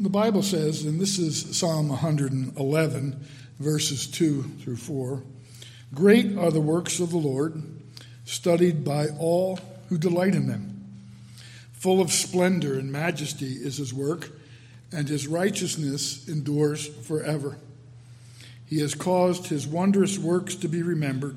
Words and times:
the 0.00 0.08
Bible 0.08 0.42
says, 0.42 0.86
and 0.86 0.98
this 0.98 1.18
is 1.18 1.58
Psalm 1.58 1.90
111, 1.90 3.26
verses 3.58 4.06
2 4.06 4.42
through 4.42 4.76
4 4.76 5.22
Great 5.92 6.38
are 6.38 6.50
the 6.50 6.60
works 6.60 7.00
of 7.00 7.10
the 7.10 7.18
Lord, 7.18 7.62
studied 8.24 8.82
by 8.82 9.08
all 9.18 9.58
who 9.90 9.98
delight 9.98 10.34
in 10.34 10.46
them. 10.46 10.86
Full 11.72 12.00
of 12.00 12.12
splendor 12.12 12.78
and 12.78 12.90
majesty 12.90 13.52
is 13.52 13.76
his 13.76 13.92
work, 13.92 14.30
and 14.90 15.06
his 15.06 15.28
righteousness 15.28 16.26
endures 16.28 16.86
forever. 16.86 17.58
He 18.64 18.80
has 18.80 18.94
caused 18.94 19.48
his 19.48 19.66
wondrous 19.66 20.16
works 20.18 20.54
to 20.56 20.68
be 20.68 20.82
remembered. 20.82 21.36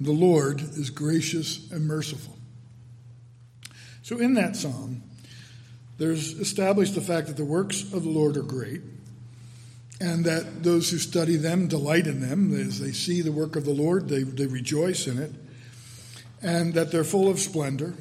The 0.00 0.12
Lord 0.12 0.62
is 0.62 0.88
gracious 0.88 1.70
and 1.70 1.86
merciful. 1.86 2.38
So, 4.02 4.18
in 4.18 4.34
that 4.34 4.56
psalm, 4.56 5.02
there's 5.96 6.32
established 6.40 6.94
the 6.94 7.00
fact 7.00 7.28
that 7.28 7.36
the 7.36 7.44
works 7.44 7.82
of 7.92 8.02
the 8.02 8.10
Lord 8.10 8.36
are 8.36 8.42
great, 8.42 8.82
and 10.00 10.24
that 10.24 10.64
those 10.64 10.90
who 10.90 10.98
study 10.98 11.36
them 11.36 11.68
delight 11.68 12.06
in 12.06 12.20
them. 12.20 12.52
As 12.58 12.80
they 12.80 12.92
see 12.92 13.20
the 13.20 13.32
work 13.32 13.54
of 13.56 13.64
the 13.64 13.72
Lord, 13.72 14.08
they, 14.08 14.22
they 14.22 14.46
rejoice 14.46 15.06
in 15.06 15.18
it, 15.18 15.32
and 16.42 16.74
that 16.74 16.90
they're 16.90 17.04
full 17.04 17.28
of 17.28 17.38
splendor, 17.38 17.94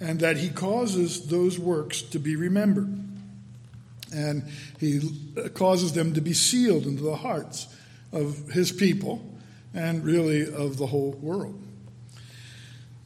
and 0.00 0.18
that 0.20 0.36
He 0.36 0.48
causes 0.48 1.28
those 1.28 1.58
works 1.58 2.02
to 2.02 2.18
be 2.18 2.34
remembered. 2.34 2.92
And 4.12 4.44
He 4.80 5.00
causes 5.54 5.92
them 5.92 6.14
to 6.14 6.20
be 6.20 6.32
sealed 6.32 6.86
into 6.86 7.02
the 7.02 7.16
hearts 7.16 7.68
of 8.12 8.50
His 8.50 8.72
people 8.72 9.24
and 9.74 10.02
really 10.02 10.42
of 10.52 10.76
the 10.76 10.86
whole 10.86 11.12
world. 11.12 11.62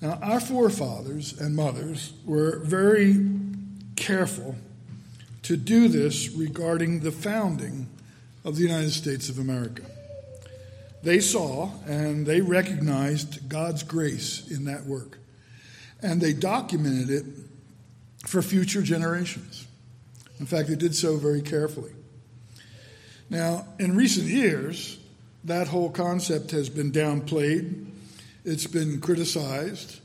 Now, 0.01 0.19
our 0.23 0.41
forefathers 0.41 1.38
and 1.38 1.55
mothers 1.55 2.12
were 2.24 2.60
very 2.65 3.15
careful 4.02 4.56
to 5.42 5.56
do 5.56 5.87
this 5.87 6.29
regarding 6.30 7.01
the 7.01 7.12
founding 7.12 7.87
of 8.45 8.57
the 8.57 8.63
United 8.63 8.90
States 8.90 9.29
of 9.29 9.38
America. 9.38 9.82
They 11.04 11.21
saw 11.21 11.71
and 11.87 12.27
they 12.27 12.40
recognized 12.40 13.49
God's 13.49 13.85
grace 13.85 14.51
in 14.51 14.65
that 14.65 14.87
work, 14.87 15.18
and 16.02 16.21
they 16.21 16.32
documented 16.32 17.10
it 17.10 17.24
for 18.27 18.43
future 18.43 18.82
generations. 18.82 19.68
In 20.40 20.46
fact, 20.46 20.68
they 20.68 20.74
did 20.74 20.96
so 20.96 21.16
very 21.16 21.43
carefully. 21.43 21.93
Now, 23.30 23.66
in 23.79 23.96
recent 23.96 24.27
years, 24.27 24.99
that 25.45 25.68
whole 25.68 25.90
concept 25.90 26.51
has 26.51 26.68
been 26.68 26.90
downplayed, 26.90 27.87
it's 28.45 28.66
been 28.66 29.01
criticized, 29.01 30.01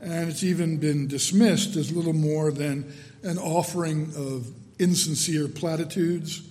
and 0.00 0.28
it's 0.28 0.44
even 0.44 0.76
been 0.76 1.08
dismissed 1.08 1.76
as 1.76 1.90
little 1.90 2.12
more 2.12 2.52
than 2.52 2.92
an 3.22 3.38
offering 3.38 4.12
of 4.16 4.46
insincere 4.78 5.48
platitudes 5.48 6.42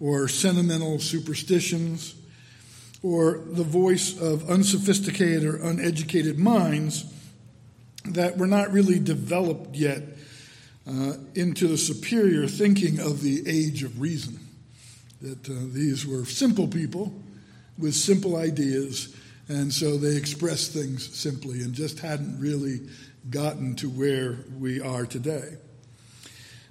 or 0.00 0.28
sentimental 0.28 0.98
superstitions 0.98 2.14
or 3.02 3.42
the 3.46 3.64
voice 3.64 4.20
of 4.20 4.50
unsophisticated 4.50 5.44
or 5.44 5.56
uneducated 5.56 6.38
minds 6.38 7.04
that 8.04 8.36
were 8.36 8.46
not 8.46 8.72
really 8.72 8.98
developed 8.98 9.74
yet 9.74 10.02
uh, 10.88 11.14
into 11.34 11.66
the 11.66 11.78
superior 11.78 12.46
thinking 12.46 13.00
of 13.00 13.22
the 13.22 13.42
age 13.48 13.82
of 13.82 14.00
reason. 14.00 14.38
That 15.20 15.48
uh, 15.48 15.54
these 15.72 16.06
were 16.06 16.24
simple 16.24 16.68
people 16.68 17.12
with 17.78 17.94
simple 17.94 18.36
ideas, 18.36 19.14
and 19.48 19.72
so 19.72 19.96
they 19.96 20.16
expressed 20.16 20.72
things 20.72 21.14
simply 21.16 21.62
and 21.62 21.74
just 21.74 22.00
hadn't 22.00 22.38
really 22.38 22.80
gotten 23.28 23.74
to 23.76 23.88
where 23.88 24.38
we 24.58 24.80
are 24.80 25.04
today 25.06 25.56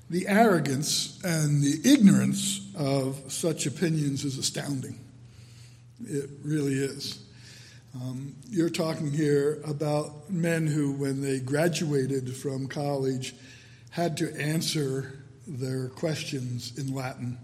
the 0.10 0.28
arrogance 0.28 1.20
and 1.24 1.62
the 1.62 1.82
ignorance 1.84 2.62
of 2.76 3.32
such 3.32 3.66
opinions 3.66 4.24
is 4.24 4.38
astounding. 4.38 5.00
It 6.04 6.30
really 6.44 6.76
is. 6.76 7.26
Um, 7.96 8.36
you're 8.50 8.70
talking 8.70 9.12
here 9.12 9.62
about 9.66 10.30
men 10.30 10.68
who, 10.68 10.92
when 10.92 11.22
they 11.22 11.40
graduated 11.40 12.36
from 12.36 12.68
college, 12.68 13.34
had 13.90 14.18
to 14.18 14.36
answer 14.40 15.24
their 15.48 15.88
questions 15.90 16.78
in 16.78 16.94
Latin. 16.94 17.38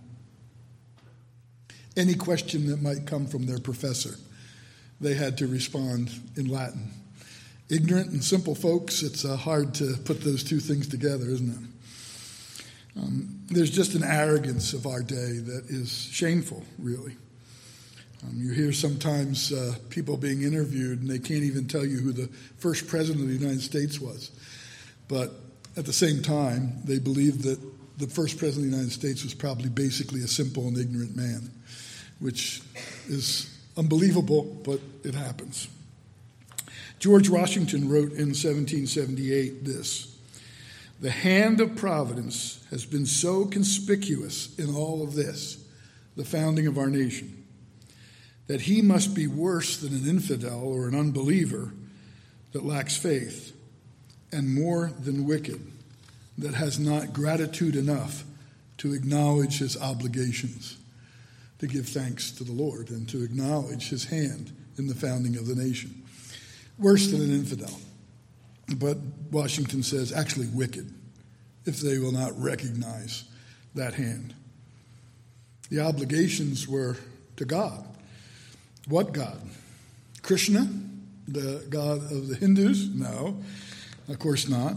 Any 1.96 2.16
question 2.16 2.68
that 2.68 2.82
might 2.82 3.06
come 3.06 3.28
from 3.28 3.46
their 3.46 3.60
professor, 3.60 4.16
they 5.00 5.14
had 5.14 5.38
to 5.38 5.48
respond 5.48 6.12
in 6.36 6.48
Latin. 6.48 6.92
Ignorant 7.70 8.12
and 8.12 8.24
simple 8.24 8.54
folks, 8.54 9.02
it's 9.02 9.24
uh, 9.24 9.38
hard 9.38 9.74
to 9.76 9.96
put 10.04 10.22
those 10.22 10.44
two 10.44 10.60
things 10.60 10.88
together, 10.88 11.26
isn't 11.30 11.50
it? 11.50 11.71
Um, 12.98 13.40
there's 13.48 13.70
just 13.70 13.96
an 13.96 14.04
arrogance 14.04 14.74
of 14.74 14.86
our 14.86 15.02
day 15.02 15.38
that 15.38 15.66
is 15.70 16.10
shameful, 16.12 16.64
really. 16.78 17.16
Um, 18.24 18.36
you 18.36 18.52
hear 18.52 18.72
sometimes 18.72 19.52
uh, 19.52 19.76
people 19.90 20.18
being 20.18 20.44
interviewed 20.44 21.02
and 21.02 21.10
they 21.10 21.20
can't 21.20 21.44
even 21.44 21.68
tell 21.68 21.86
you 21.86 21.98
who 21.98 22.12
the 22.12 22.28
first 22.58 22.88
president 22.88 23.24
of 23.24 23.30
the 23.30 23.36
United 23.36 23.62
States 23.62 24.00
was. 24.00 24.32
But 25.08 25.32
at 25.76 25.86
the 25.86 25.94
same 25.94 26.22
time, 26.22 26.74
they 26.84 27.00
believe 27.00 27.42
that 27.44 27.60
the 27.98 28.08
first 28.08 28.38
president 28.38 28.66
of 28.66 28.72
the 28.72 28.78
United 28.78 28.94
States 28.94 29.24
was 29.24 29.34
probably 29.34 29.70
basically 29.70 30.22
a 30.22 30.28
simple 30.28 30.68
and 30.68 30.78
ignorant 30.78 31.16
man, 31.16 31.50
which 32.20 32.62
is 33.08 33.58
unbelievable, 33.78 34.44
but 34.64 34.80
it 35.04 35.16
happens. 35.16 35.68
George 37.00 37.30
Washington 37.30 37.90
wrote 37.90 38.12
in 38.12 38.30
1778 38.30 39.66
this 39.66 40.11
the 41.02 41.10
hand 41.10 41.60
of 41.60 41.76
providence 41.76 42.64
has 42.70 42.86
been 42.86 43.08
so 43.08 43.44
conspicuous 43.46 44.56
in 44.58 44.74
all 44.74 45.04
of 45.04 45.16
this, 45.16 45.66
the 46.16 46.24
founding 46.24 46.68
of 46.68 46.78
our 46.78 46.90
nation, 46.90 47.44
that 48.46 48.62
he 48.62 48.84
must 48.84 49.16
be 49.16 49.26
worse 49.26 49.78
than 49.78 49.94
an 49.94 50.08
infidel 50.08 50.64
or 50.64 50.88
an 50.88 50.94
unbeliever 50.94 51.74
that 52.52 52.64
lacks 52.64 52.96
faith, 52.96 53.52
and 54.32 54.54
more 54.54 54.92
than 55.00 55.26
wicked 55.26 55.60
that 56.38 56.54
has 56.54 56.80
not 56.80 57.14
gratitude 57.14 57.76
enough 57.76 58.24
to 58.78 58.94
acknowledge 58.94 59.58
his 59.58 59.76
obligations, 59.82 60.78
to 61.58 61.66
give 61.66 61.90
thanks 61.90 62.32
to 62.32 62.44
the 62.44 62.54
Lord, 62.54 62.92
and 62.92 63.10
to 63.10 63.24
acknowledge 63.24 63.90
his 63.90 64.06
hand 64.06 64.56
in 64.78 64.86
the 64.88 64.96
founding 64.96 65.36
of 65.36 65.48
the 65.48 65.56
nation. 65.56 66.04
Worse 66.78 67.10
than 67.10 67.22
an 67.22 67.32
infidel. 67.32 67.80
But 68.68 68.98
Washington 69.32 69.84
says, 69.84 70.12
actually 70.14 70.48
wicked, 70.48 70.94
if 71.66 71.80
they 71.80 71.98
will 72.00 72.12
not 72.12 72.40
recognize 72.40 73.26
that 73.76 73.94
hand. 73.96 74.34
The 75.70 75.82
obligations 75.82 76.68
were 76.68 76.98
to 77.38 77.46
God. 77.46 77.86
What 78.88 79.14
God? 79.14 79.42
Krishna, 80.22 80.68
the 81.28 81.66
God 81.70 82.12
of 82.12 82.28
the 82.28 82.36
Hindus? 82.36 82.88
No, 82.88 83.38
of 84.08 84.20
course 84.20 84.50
not. 84.50 84.76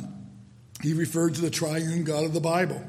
He 0.83 0.93
referred 0.93 1.35
to 1.35 1.41
the 1.41 1.51
triune 1.51 2.05
God 2.05 2.25
of 2.25 2.35
the 2.35 2.41
Bible, 2.41 2.83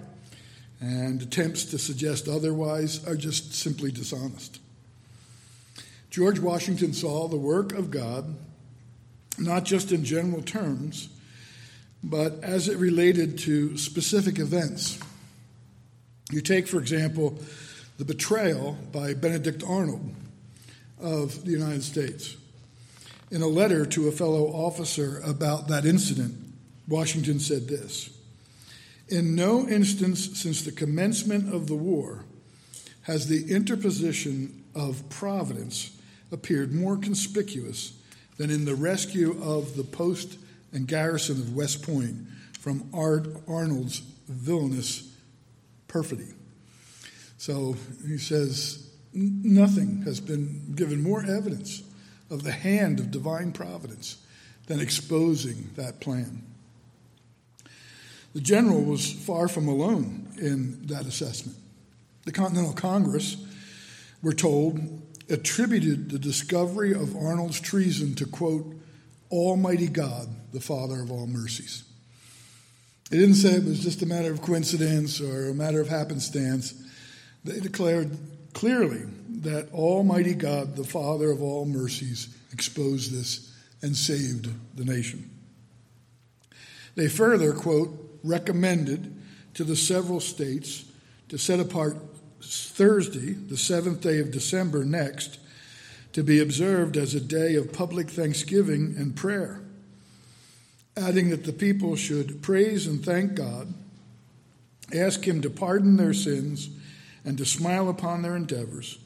and 0.80 1.22
attempts 1.22 1.66
to 1.66 1.78
suggest 1.78 2.28
otherwise 2.28 3.06
are 3.08 3.16
just 3.16 3.54
simply 3.54 3.92
dishonest. 3.92 4.60
George 6.10 6.40
Washington 6.40 6.94
saw 6.94 7.28
the 7.28 7.38
work 7.38 7.74
of 7.74 7.92
God 7.92 8.36
not 9.38 9.64
just 9.64 9.92
in 9.92 10.04
general 10.04 10.42
terms, 10.42 11.10
but 12.04 12.44
as 12.44 12.68
it 12.68 12.78
related 12.78 13.38
to 13.40 13.78
specific 13.78 14.40
events. 14.40 15.00
You 16.32 16.42
take, 16.42 16.68
for 16.68 16.80
example, 16.80 17.40
the 17.98 18.06
betrayal 18.06 18.78
by 18.92 19.14
Benedict 19.14 19.64
Arnold 19.68 20.14
of 21.00 21.46
the 21.46 21.52
United 21.52 21.84
States. 21.84 22.36
In 23.32 23.42
a 23.42 23.48
letter 23.48 23.86
to 23.88 24.08
a 24.08 24.12
fellow 24.12 24.46
officer 24.48 25.20
about 25.26 25.68
that 25.68 25.86
incident, 25.86 26.36
Washington 26.88 27.40
said 27.40 27.68
this 27.68 28.10
In 29.10 29.36
no 29.36 29.68
instance 29.68 30.40
since 30.40 30.62
the 30.62 30.72
commencement 30.72 31.54
of 31.54 31.68
the 31.68 31.76
war 31.76 32.26
has 33.04 33.28
the 33.28 33.52
interposition 33.54 34.64
of 34.74 35.10
Providence 35.10 35.92
appeared 36.32 36.74
more 36.74 36.98
conspicuous 36.98 37.94
than 38.38 38.50
in 38.50 38.66
the 38.66 38.76
rescue 38.76 39.42
of 39.42 39.76
the 39.76 39.84
post 39.84 40.38
and 40.74 40.88
garrison 40.88 41.40
of 41.40 41.56
West 41.56 41.84
Point 41.84 42.16
from 42.60 42.90
Art 42.94 43.28
Arnold's 43.48 44.00
villainous 44.28 45.12
perfidy. 45.88 46.34
So 47.38 47.76
he 48.08 48.18
says, 48.18 48.90
nothing 49.14 50.02
has 50.02 50.20
been 50.20 50.74
given 50.76 51.02
more 51.02 51.24
evidence 51.24 51.84
of 52.30 52.44
the 52.44 52.52
hand 52.52 53.00
of 53.00 53.12
divine 53.12 53.52
providence 53.52 54.18
than 54.68 54.80
exposing 54.80 55.70
that 55.76 56.00
plan. 56.00 56.44
The 58.34 58.42
general 58.42 58.82
was 58.82 59.10
far 59.10 59.48
from 59.48 59.68
alone 59.68 60.28
in 60.38 60.88
that 60.88 61.06
assessment. 61.06 61.58
The 62.26 62.32
Continental 62.32 62.74
Congress, 62.74 63.38
we're 64.22 64.34
told, 64.34 64.80
attributed 65.30 66.10
the 66.10 66.20
discovery 66.20 66.94
of 66.94 67.16
Arnold's 67.16 67.60
treason 67.60 68.16
to, 68.16 68.26
quote, 68.26 68.76
Almighty 69.32 69.88
God, 69.88 70.28
the 70.54 70.60
Father 70.60 71.02
of 71.02 71.12
all 71.12 71.28
mercies. 71.28 71.84
They 73.10 73.18
didn't 73.18 73.36
say 73.36 73.54
it 73.54 73.66
was 73.66 73.84
just 73.84 74.02
a 74.02 74.06
matter 74.06 74.32
of 74.32 74.42
coincidence 74.42 75.22
or 75.22 75.50
a 75.50 75.54
matter 75.54 75.80
of 75.80 75.88
happenstance. 75.88 76.74
They 77.44 77.60
declared 77.60 78.18
clearly 78.54 79.04
that 79.42 79.72
Almighty 79.74 80.34
God, 80.34 80.76
the 80.76 80.84
Father 80.84 81.30
of 81.30 81.42
all 81.42 81.66
mercies, 81.66 82.36
exposed 82.52 83.12
this 83.12 83.54
and 83.82 83.96
saved 83.96 84.50
the 84.76 84.86
nation. 84.86 85.30
They 86.96 87.10
further, 87.10 87.54
quote, 87.54 88.20
recommended 88.24 89.14
to 89.54 89.64
the 89.64 89.76
several 89.76 90.20
states 90.20 90.86
to 91.30 91.38
set 91.38 91.60
apart 91.60 91.98
Thursday, 92.46 93.34
the 93.34 93.58
seventh 93.58 94.02
day 94.02 94.20
of 94.20 94.32
December 94.32 94.84
next, 94.84 95.40
to 96.14 96.24
be 96.24 96.40
observed 96.40 96.96
as 96.96 97.14
a 97.14 97.20
day 97.20 97.56
of 97.56 97.74
public 97.74 98.10
thanksgiving 98.10 98.96
and 98.98 99.16
prayer, 99.16 99.62
adding 100.96 101.30
that 101.30 101.44
the 101.44 101.54
people 101.54 101.96
should 101.96 102.42
praise 102.42 102.88
and 102.88 103.04
thank 103.04 103.36
God, 103.36 103.74
ask 104.94 105.28
Him 105.28 105.42
to 105.42 105.50
pardon 105.50 105.98
their 105.98 106.14
sins 106.14 106.70
and 107.26 107.38
to 107.38 107.46
smile 107.46 107.90
upon 107.90 108.22
their 108.22 108.36
endeavors, 108.36 108.98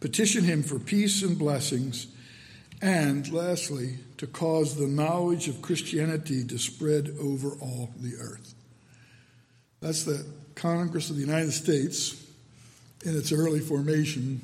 petition 0.00 0.44
Him 0.44 0.62
for 0.62 0.78
peace 0.78 1.22
and 1.22 1.38
blessings, 1.38 2.08
and 2.82 3.30
lastly, 3.32 3.98
to 4.18 4.26
cause 4.26 4.76
the 4.76 4.86
knowledge 4.86 5.48
of 5.48 5.62
Christianity 5.62 6.44
to 6.44 6.58
spread 6.58 7.16
over 7.20 7.52
all 7.60 7.90
the 7.98 8.16
earth. 8.16 8.54
That's 9.80 10.04
the 10.04 10.26
Congress 10.54 11.08
of 11.08 11.16
the 11.16 11.22
United 11.22 11.52
States 11.52 12.26
in 13.04 13.16
its 13.16 13.32
early 13.32 13.60
formation 13.60 14.42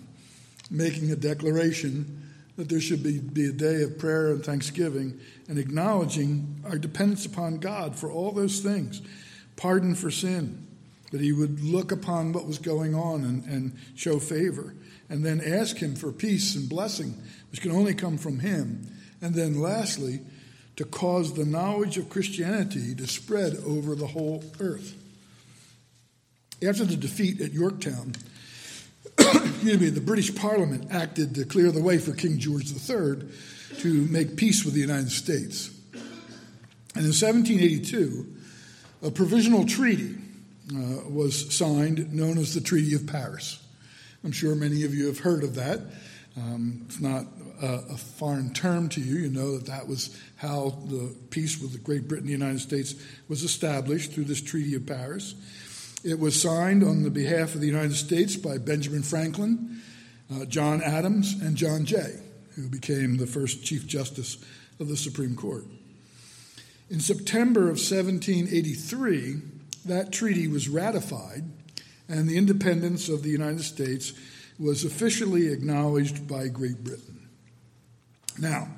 making 0.70 1.10
a 1.10 1.16
declaration 1.16 2.22
that 2.56 2.68
there 2.68 2.80
should 2.80 3.02
be, 3.02 3.18
be 3.18 3.46
a 3.46 3.52
day 3.52 3.82
of 3.82 3.98
prayer 3.98 4.32
and 4.32 4.44
thanksgiving 4.44 5.18
and 5.48 5.58
acknowledging 5.58 6.60
our 6.64 6.78
dependence 6.78 7.26
upon 7.26 7.58
God 7.58 7.96
for 7.96 8.10
all 8.10 8.32
those 8.32 8.60
things 8.60 9.02
pardon 9.56 9.94
for 9.94 10.10
sin, 10.10 10.66
that 11.12 11.20
He 11.20 11.32
would 11.32 11.60
look 11.60 11.90
upon 11.90 12.32
what 12.32 12.46
was 12.46 12.58
going 12.58 12.94
on 12.94 13.24
and, 13.24 13.44
and 13.44 13.78
show 13.94 14.18
favor, 14.18 14.74
and 15.08 15.24
then 15.24 15.40
ask 15.40 15.78
Him 15.78 15.94
for 15.94 16.12
peace 16.12 16.54
and 16.54 16.68
blessing, 16.68 17.14
which 17.50 17.62
can 17.62 17.72
only 17.72 17.94
come 17.94 18.18
from 18.18 18.40
Him. 18.40 18.86
And 19.22 19.34
then 19.34 19.60
lastly, 19.60 20.20
to 20.76 20.84
cause 20.84 21.32
the 21.32 21.46
knowledge 21.46 21.96
of 21.96 22.10
Christianity 22.10 22.94
to 22.94 23.06
spread 23.06 23.56
over 23.66 23.94
the 23.94 24.08
whole 24.08 24.44
earth. 24.60 24.94
After 26.62 26.84
the 26.84 26.96
defeat 26.96 27.40
at 27.40 27.52
Yorktown, 27.52 28.12
excuse 29.18 29.80
me, 29.80 29.88
the 29.90 30.00
British 30.00 30.34
Parliament 30.34 30.88
acted 30.90 31.34
to 31.34 31.44
clear 31.44 31.72
the 31.72 31.82
way 31.82 31.98
for 31.98 32.12
King 32.12 32.38
George 32.38 32.70
III 32.70 33.28
to 33.78 34.06
make 34.10 34.36
peace 34.36 34.64
with 34.64 34.74
the 34.74 34.80
United 34.80 35.10
States. 35.10 35.68
And 36.94 37.04
in 37.04 37.12
1782, 37.12 38.34
a 39.02 39.10
provisional 39.10 39.66
treaty 39.66 40.16
uh, 40.74 41.08
was 41.08 41.54
signed 41.54 42.12
known 42.12 42.38
as 42.38 42.54
the 42.54 42.60
Treaty 42.60 42.94
of 42.94 43.06
Paris. 43.06 43.62
I'm 44.24 44.32
sure 44.32 44.54
many 44.54 44.84
of 44.84 44.94
you 44.94 45.06
have 45.06 45.20
heard 45.20 45.44
of 45.44 45.54
that. 45.56 45.80
Um, 46.36 46.82
it's 46.86 47.00
not 47.00 47.26
a, 47.62 47.66
a, 47.92 47.96
foreign 47.96 48.52
term 48.52 48.88
to 48.90 49.00
you. 49.00 49.16
You 49.16 49.30
know 49.30 49.56
that 49.56 49.66
that 49.66 49.86
was 49.86 50.20
how 50.36 50.70
the 50.86 51.14
peace 51.30 51.60
with 51.60 51.82
Great 51.82 52.08
Britain 52.08 52.28
and 52.28 52.28
the 52.28 52.44
United 52.44 52.60
States 52.60 52.94
was 53.28 53.42
established 53.42 54.12
through 54.12 54.24
this 54.24 54.42
Treaty 54.42 54.74
of 54.74 54.86
Paris. 54.86 55.34
It 56.06 56.20
was 56.20 56.40
signed 56.40 56.84
on 56.84 57.02
the 57.02 57.10
behalf 57.10 57.56
of 57.56 57.60
the 57.60 57.66
United 57.66 57.96
States 57.96 58.36
by 58.36 58.58
Benjamin 58.58 59.02
Franklin, 59.02 59.82
uh, 60.32 60.44
John 60.44 60.80
Adams, 60.80 61.34
and 61.42 61.56
John 61.56 61.84
Jay, 61.84 62.20
who 62.54 62.68
became 62.68 63.16
the 63.16 63.26
first 63.26 63.64
Chief 63.64 63.88
Justice 63.88 64.36
of 64.78 64.86
the 64.86 64.96
Supreme 64.96 65.34
Court. 65.34 65.64
In 66.88 67.00
September 67.00 67.62
of 67.62 67.80
1783, 67.80 69.40
that 69.86 70.12
treaty 70.12 70.46
was 70.46 70.68
ratified, 70.68 71.42
and 72.08 72.28
the 72.28 72.38
independence 72.38 73.08
of 73.08 73.24
the 73.24 73.30
United 73.30 73.64
States 73.64 74.12
was 74.60 74.84
officially 74.84 75.48
acknowledged 75.48 76.28
by 76.28 76.46
Great 76.46 76.84
Britain. 76.84 77.28
Now, 78.38 78.68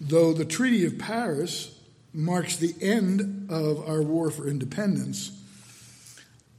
though 0.00 0.32
the 0.32 0.46
Treaty 0.46 0.86
of 0.86 0.98
Paris 0.98 1.78
marks 2.14 2.56
the 2.56 2.74
end 2.80 3.50
of 3.50 3.86
our 3.86 4.00
war 4.00 4.30
for 4.30 4.48
independence, 4.48 5.35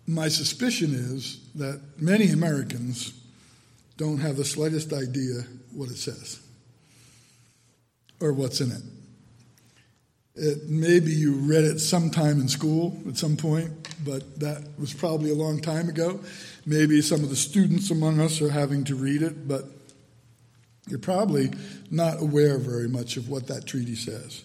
my 0.08 0.30
suspicion 0.30 0.94
is 0.94 1.40
that 1.56 1.82
many 2.00 2.30
Americans 2.30 3.14
don't 3.98 4.20
have 4.20 4.38
the 4.38 4.46
slightest 4.46 4.94
idea 4.94 5.44
what 5.74 5.90
it 5.90 5.98
says 5.98 6.40
or 8.22 8.32
what's 8.32 8.62
in 8.62 8.72
it. 8.72 8.82
it. 10.36 10.70
Maybe 10.70 11.12
you 11.12 11.34
read 11.34 11.66
it 11.66 11.80
sometime 11.80 12.40
in 12.40 12.48
school 12.48 12.98
at 13.08 13.18
some 13.18 13.36
point, 13.36 13.70
but 14.06 14.40
that 14.40 14.64
was 14.80 14.94
probably 14.94 15.30
a 15.30 15.36
long 15.36 15.60
time 15.60 15.90
ago. 15.90 16.22
Maybe 16.66 17.02
some 17.02 17.22
of 17.22 17.30
the 17.30 17.36
students 17.36 17.92
among 17.92 18.22
us 18.22 18.42
are 18.42 18.50
having 18.50 18.86
to 18.86 18.96
read 18.96 19.22
it, 19.22 19.48
but 19.48 19.66
you're 20.88 21.00
probably 21.00 21.52
not 21.92 22.22
aware 22.22 22.58
very 22.58 22.88
much 22.88 23.18
of 23.18 23.30
what 23.30 23.48
that 23.48 23.66
treaty 23.66 23.96
says. 23.96 24.44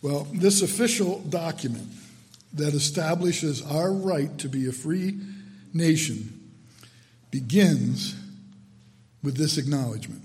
Well, 0.00 0.26
this 0.32 0.62
official 0.62 1.18
document 1.20 1.88
that 2.52 2.74
establishes 2.74 3.62
our 3.62 3.92
right 3.92 4.36
to 4.38 4.48
be 4.48 4.66
a 4.66 4.72
free 4.72 5.18
nation 5.72 6.50
begins 7.30 8.14
with 9.22 9.36
this 9.36 9.58
acknowledgement. 9.58 10.22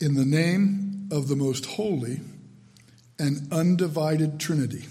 In 0.00 0.14
the 0.14 0.24
name 0.24 1.08
of 1.10 1.28
the 1.28 1.36
most 1.36 1.64
holy 1.66 2.20
and 3.18 3.50
undivided 3.52 4.38
Trinity, 4.38 4.86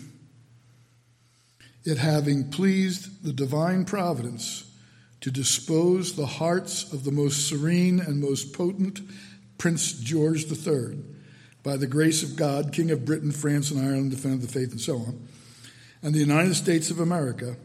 it 1.86 1.98
having 1.98 2.50
pleased 2.50 3.24
the 3.24 3.32
divine 3.32 3.86
providence 3.86 4.70
to 5.22 5.32
dispose 5.32 6.16
the 6.16 6.26
hearts 6.26 6.92
of 6.92 7.04
the 7.04 7.12
most 7.12 7.48
serene 7.48 8.00
and 8.00 8.20
most 8.20 8.54
potent 8.54 9.02
Prince 9.58 9.94
George 9.94 10.46
III, 10.52 11.00
by 11.64 11.78
the 11.78 11.88
grace 11.88 12.24
of 12.24 12.36
God, 12.36 12.72
King 12.72 12.92
of 12.92 13.06
Britain, 13.06 13.32
France, 13.32 13.72
and 13.72 13.80
Ireland, 13.80 14.12
defender 14.12 14.36
of 14.36 14.42
the 14.42 14.48
faith, 14.48 14.72
and 14.72 14.82
so 14.82 14.98
on 14.98 15.28
and 16.08 16.16
the 16.16 16.20
United 16.20 16.56
States 16.56 16.90
of 16.90 17.02
America 17.02 17.58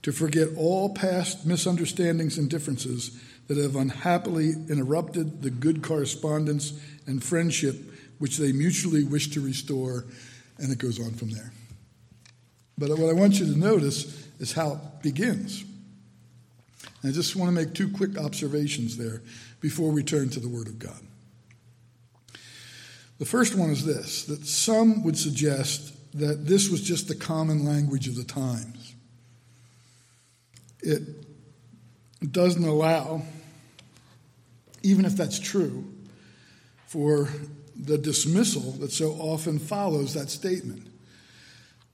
to 0.00 0.10
forget 0.10 0.48
all 0.56 0.94
past 0.94 1.44
misunderstandings 1.44 2.38
and 2.38 2.48
differences 2.48 3.20
that 3.46 3.58
have 3.58 3.76
unhappily 3.76 4.52
interrupted 4.70 5.42
the 5.42 5.50
good 5.50 5.82
correspondence 5.82 6.72
and 7.06 7.22
friendship 7.22 7.76
which 8.16 8.38
they 8.38 8.52
mutually 8.52 9.04
wish 9.04 9.28
to 9.32 9.40
restore, 9.42 10.06
and 10.56 10.72
it 10.72 10.78
goes 10.78 10.98
on 10.98 11.12
from 11.12 11.28
there. 11.28 11.52
But 12.78 12.88
what 12.88 13.10
I 13.10 13.12
want 13.12 13.38
you 13.38 13.52
to 13.52 13.58
notice 13.58 14.28
is 14.38 14.54
how 14.54 14.72
it 14.72 15.02
begins. 15.02 15.62
And 17.02 17.12
I 17.12 17.14
just 17.14 17.36
want 17.36 17.54
to 17.54 17.54
make 17.54 17.74
two 17.74 17.90
quick 17.90 18.16
observations 18.16 18.96
there 18.96 19.20
before 19.60 19.90
we 19.90 20.02
turn 20.02 20.30
to 20.30 20.40
the 20.40 20.48
Word 20.48 20.68
of 20.68 20.78
God. 20.78 21.02
The 23.18 23.26
first 23.26 23.54
one 23.54 23.68
is 23.68 23.84
this 23.84 24.24
that 24.24 24.46
some 24.46 25.04
would 25.04 25.18
suggest 25.18 25.93
that 26.14 26.46
this 26.46 26.68
was 26.70 26.80
just 26.80 27.08
the 27.08 27.14
common 27.14 27.64
language 27.64 28.08
of 28.08 28.14
the 28.14 28.24
times. 28.24 28.94
It 30.80 31.02
doesn't 32.30 32.64
allow, 32.64 33.22
even 34.82 35.04
if 35.04 35.16
that's 35.16 35.38
true, 35.38 35.84
for 36.86 37.28
the 37.76 37.98
dismissal 37.98 38.72
that 38.72 38.92
so 38.92 39.12
often 39.12 39.58
follows 39.58 40.14
that 40.14 40.30
statement. 40.30 40.86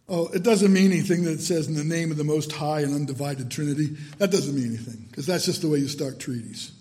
Oh, 0.08 0.26
it 0.28 0.42
doesn't 0.42 0.72
mean 0.72 0.90
anything 0.90 1.22
that 1.24 1.32
it 1.32 1.40
says 1.40 1.68
in 1.68 1.74
the 1.74 1.84
name 1.84 2.10
of 2.10 2.16
the 2.16 2.24
Most 2.24 2.52
High 2.52 2.80
and 2.80 2.94
Undivided 2.94 3.50
Trinity. 3.50 3.96
That 4.18 4.30
doesn't 4.30 4.54
mean 4.54 4.66
anything, 4.66 5.06
because 5.08 5.24
that's 5.24 5.46
just 5.46 5.62
the 5.62 5.68
way 5.68 5.78
you 5.78 5.88
start 5.88 6.18
treaties. 6.18 6.72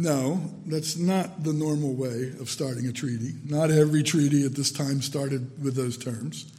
No, 0.00 0.40
that's 0.64 0.96
not 0.96 1.42
the 1.42 1.52
normal 1.52 1.92
way 1.92 2.32
of 2.38 2.48
starting 2.48 2.86
a 2.86 2.92
treaty. 2.92 3.32
Not 3.44 3.72
every 3.72 4.04
treaty 4.04 4.46
at 4.46 4.54
this 4.54 4.70
time 4.70 5.02
started 5.02 5.60
with 5.60 5.74
those 5.74 5.98
terms. 5.98 6.52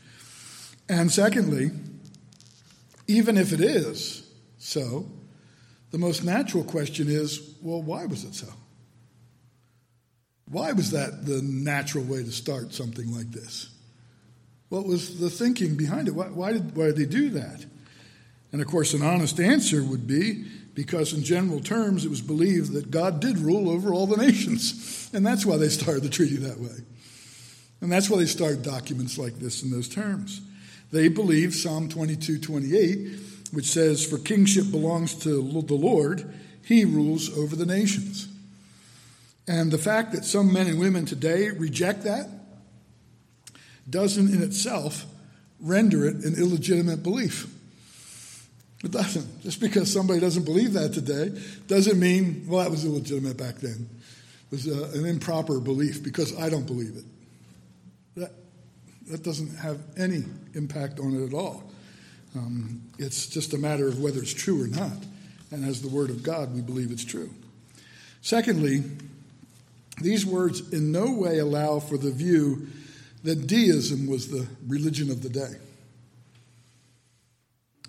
And 0.89 1.09
secondly, 1.09 1.71
even 3.07 3.37
if 3.37 3.53
it 3.53 3.61
is 3.61 4.29
so, 4.57 5.05
the 5.91 5.97
most 5.97 6.21
natural 6.21 6.65
question 6.65 7.07
is 7.07 7.55
well, 7.61 7.81
why 7.81 8.07
was 8.07 8.25
it 8.25 8.35
so? 8.35 8.49
Why 10.51 10.73
was 10.73 10.91
that 10.91 11.25
the 11.25 11.41
natural 11.41 12.03
way 12.03 12.21
to 12.25 12.31
start 12.33 12.73
something 12.73 13.09
like 13.15 13.31
this? 13.31 13.69
What 14.67 14.85
was 14.85 15.17
the 15.17 15.29
thinking 15.29 15.77
behind 15.77 16.09
it? 16.09 16.11
Why, 16.11 16.25
why, 16.25 16.51
did, 16.51 16.75
why 16.75 16.87
did 16.87 16.97
they 16.97 17.05
do 17.05 17.29
that? 17.29 17.65
And 18.51 18.61
of 18.61 18.67
course, 18.67 18.93
an 18.93 19.01
honest 19.01 19.39
answer 19.39 19.81
would 19.81 20.07
be 20.07 20.43
because, 20.73 21.13
in 21.13 21.23
general 21.23 21.59
terms, 21.59 22.05
it 22.05 22.09
was 22.09 22.21
believed 22.21 22.73
that 22.73 22.91
God 22.91 23.19
did 23.19 23.37
rule 23.37 23.69
over 23.69 23.93
all 23.93 24.07
the 24.07 24.17
nations. 24.17 25.09
And 25.13 25.25
that's 25.25 25.45
why 25.45 25.57
they 25.57 25.69
started 25.69 26.03
the 26.03 26.09
treaty 26.09 26.37
that 26.37 26.59
way. 26.59 26.83
And 27.81 27.91
that's 27.91 28.09
why 28.09 28.17
they 28.17 28.25
started 28.25 28.61
documents 28.61 29.17
like 29.17 29.39
this 29.39 29.63
in 29.63 29.71
those 29.71 29.89
terms. 29.89 30.41
They 30.91 31.07
believe 31.07 31.53
Psalm 31.53 31.89
22 31.89 32.39
28, 32.39 33.19
which 33.51 33.65
says, 33.65 34.05
For 34.05 34.17
kingship 34.17 34.71
belongs 34.71 35.15
to 35.23 35.41
the 35.61 35.73
Lord, 35.73 36.33
he 36.63 36.85
rules 36.85 37.35
over 37.37 37.55
the 37.55 37.65
nations. 37.65 38.27
And 39.47 39.71
the 39.71 39.77
fact 39.77 40.11
that 40.11 40.25
some 40.25 40.53
men 40.53 40.67
and 40.67 40.79
women 40.79 41.05
today 41.05 41.49
reject 41.49 42.03
that 42.03 42.29
doesn't 43.89 44.31
in 44.31 44.43
itself 44.43 45.05
render 45.59 46.05
it 46.05 46.17
an 46.23 46.35
illegitimate 46.35 47.01
belief. 47.01 47.47
It 48.83 48.91
doesn't. 48.91 49.41
Just 49.41 49.59
because 49.59 49.91
somebody 49.91 50.19
doesn't 50.19 50.45
believe 50.45 50.73
that 50.73 50.93
today 50.93 51.37
doesn't 51.67 51.99
mean, 51.99 52.45
well, 52.47 52.63
that 52.63 52.71
was 52.71 52.85
illegitimate 52.85 53.37
back 53.37 53.55
then. 53.55 53.89
It 54.51 54.51
was 54.51 54.67
uh, 54.67 54.91
an 54.97 55.05
improper 55.05 55.59
belief 55.59 56.01
because 56.03 56.37
I 56.39 56.49
don't 56.49 56.65
believe 56.65 56.95
it. 56.95 57.03
That, 58.15 58.31
that 59.11 59.23
doesn't 59.23 59.55
have 59.57 59.81
any 59.97 60.23
impact 60.53 60.99
on 60.99 61.13
it 61.21 61.27
at 61.27 61.33
all. 61.33 61.63
Um, 62.35 62.81
it's 62.97 63.27
just 63.27 63.53
a 63.53 63.57
matter 63.57 63.87
of 63.87 63.99
whether 63.99 64.19
it's 64.19 64.33
true 64.33 64.63
or 64.63 64.67
not. 64.67 64.97
And 65.51 65.65
as 65.65 65.81
the 65.81 65.89
Word 65.89 66.09
of 66.09 66.23
God, 66.23 66.53
we 66.53 66.61
believe 66.61 66.91
it's 66.91 67.05
true. 67.05 67.31
Secondly, 68.21 68.83
these 70.01 70.25
words 70.25 70.71
in 70.71 70.91
no 70.91 71.11
way 71.11 71.39
allow 71.39 71.79
for 71.79 71.97
the 71.97 72.11
view 72.11 72.67
that 73.23 73.47
deism 73.47 74.07
was 74.07 74.29
the 74.29 74.47
religion 74.67 75.11
of 75.11 75.21
the 75.21 75.29
day. 75.29 75.55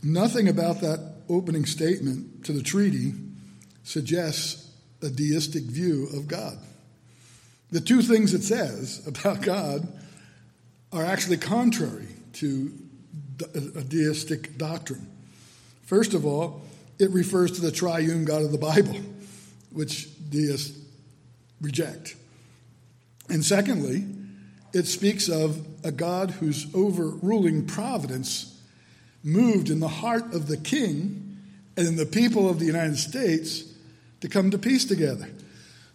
Nothing 0.03 0.49
about 0.49 0.81
that 0.81 1.15
opening 1.29 1.67
statement 1.67 2.45
to 2.45 2.53
the 2.53 2.63
treaty 2.63 3.13
suggests 3.85 4.71
a 5.03 5.11
deistic 5.11 5.65
view 5.65 6.09
of 6.15 6.29
God. 6.29 6.59
The 7.71 7.81
two 7.81 8.03
things 8.03 8.35
it 8.35 8.43
says 8.43 9.07
about 9.07 9.43
God 9.43 9.87
are 10.93 11.05
actually 11.05 11.37
contrary 11.37 12.09
to 12.35 12.73
a 13.55 13.83
deistic 13.83 14.59
doctrine. 14.59 15.07
First 15.85 16.15
of 16.15 16.27
all, 16.27 16.63
it 16.99 17.11
refers 17.11 17.53
to 17.53 17.61
the 17.61 17.73
triune 17.73 18.25
God 18.25 18.43
of 18.43 18.53
the 18.53 18.59
Bible, 18.59 18.97
which 19.73 20.09
deists 20.29 20.79
reject. 21.61 22.17
And 23.29 23.45
secondly, 23.45 24.05
it 24.73 24.87
speaks 24.87 25.29
of 25.29 25.67
a 25.85 25.93
God 25.93 26.33
whose 26.33 26.67
overruling 26.75 27.67
providence 27.67 28.50
moved 29.23 29.71
in 29.71 29.81
the 29.81 29.89
heart 29.89 30.35
of 30.35 30.47
the 30.47 30.57
king 30.57 31.39
and 31.77 31.87
in 31.87 31.97
the 31.97 32.07
people 32.07 32.49
of 32.49 32.59
the 32.59 32.67
United 32.67 32.99
States 32.99 33.65
to 34.21 34.29
come 34.29 34.51
to 34.51 34.59
peace 34.59 34.85
together. 34.85 35.29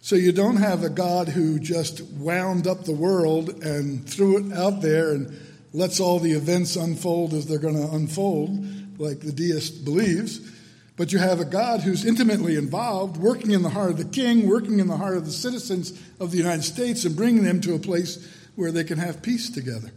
So 0.00 0.14
you 0.14 0.32
don't 0.32 0.58
have 0.58 0.84
a 0.84 0.88
God 0.88 1.28
who 1.28 1.58
just 1.58 2.00
wound 2.00 2.66
up 2.66 2.84
the 2.84 2.92
world 2.92 3.50
and 3.64 4.08
threw 4.08 4.38
it 4.38 4.56
out 4.56 4.80
there 4.80 5.10
and 5.10 5.36
lets 5.72 5.98
all 5.98 6.20
the 6.20 6.32
events 6.32 6.76
unfold 6.76 7.34
as 7.34 7.46
they're 7.46 7.58
going 7.58 7.74
to 7.74 7.94
unfold, 7.94 9.00
like 9.00 9.20
the 9.20 9.32
deist 9.32 9.84
believes. 9.84 10.52
But 10.96 11.12
you 11.12 11.18
have 11.18 11.40
a 11.40 11.44
God 11.44 11.80
who's 11.80 12.06
intimately 12.06 12.56
involved, 12.56 13.16
working 13.16 13.50
in 13.50 13.62
the 13.62 13.68
heart 13.68 13.90
of 13.90 13.98
the 13.98 14.04
king, 14.04 14.48
working 14.48 14.78
in 14.78 14.86
the 14.86 14.96
heart 14.96 15.16
of 15.16 15.26
the 15.26 15.32
citizens 15.32 16.00
of 16.20 16.30
the 16.30 16.38
United 16.38 16.62
States, 16.62 17.04
and 17.04 17.16
bringing 17.16 17.42
them 17.42 17.60
to 17.62 17.74
a 17.74 17.78
place 17.78 18.32
where 18.54 18.72
they 18.72 18.84
can 18.84 18.98
have 18.98 19.22
peace 19.22 19.50
together. 19.50 19.90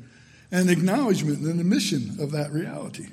An 0.51 0.69
acknowledgement 0.69 1.39
and 1.39 1.59
admission 1.59 2.17
of 2.19 2.31
that 2.31 2.51
reality. 2.51 3.07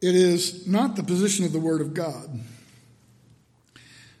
It 0.00 0.14
is 0.14 0.66
not 0.66 0.96
the 0.96 1.02
position 1.02 1.44
of 1.44 1.52
the 1.52 1.60
Word 1.60 1.80
of 1.80 1.94
God 1.94 2.40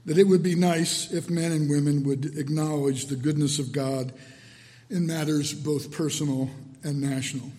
that 0.06 0.18
it 0.18 0.26
would 0.26 0.42
be 0.42 0.54
nice 0.54 1.12
if 1.12 1.30
men 1.30 1.52
and 1.52 1.70
women 1.70 2.04
would 2.04 2.36
acknowledge 2.36 3.06
the 3.06 3.16
goodness 3.16 3.58
of 3.58 3.72
God 3.72 4.12
in 4.88 5.06
matters 5.06 5.52
both 5.52 5.92
personal 5.92 6.50
and 6.82 7.00
national, 7.00 7.50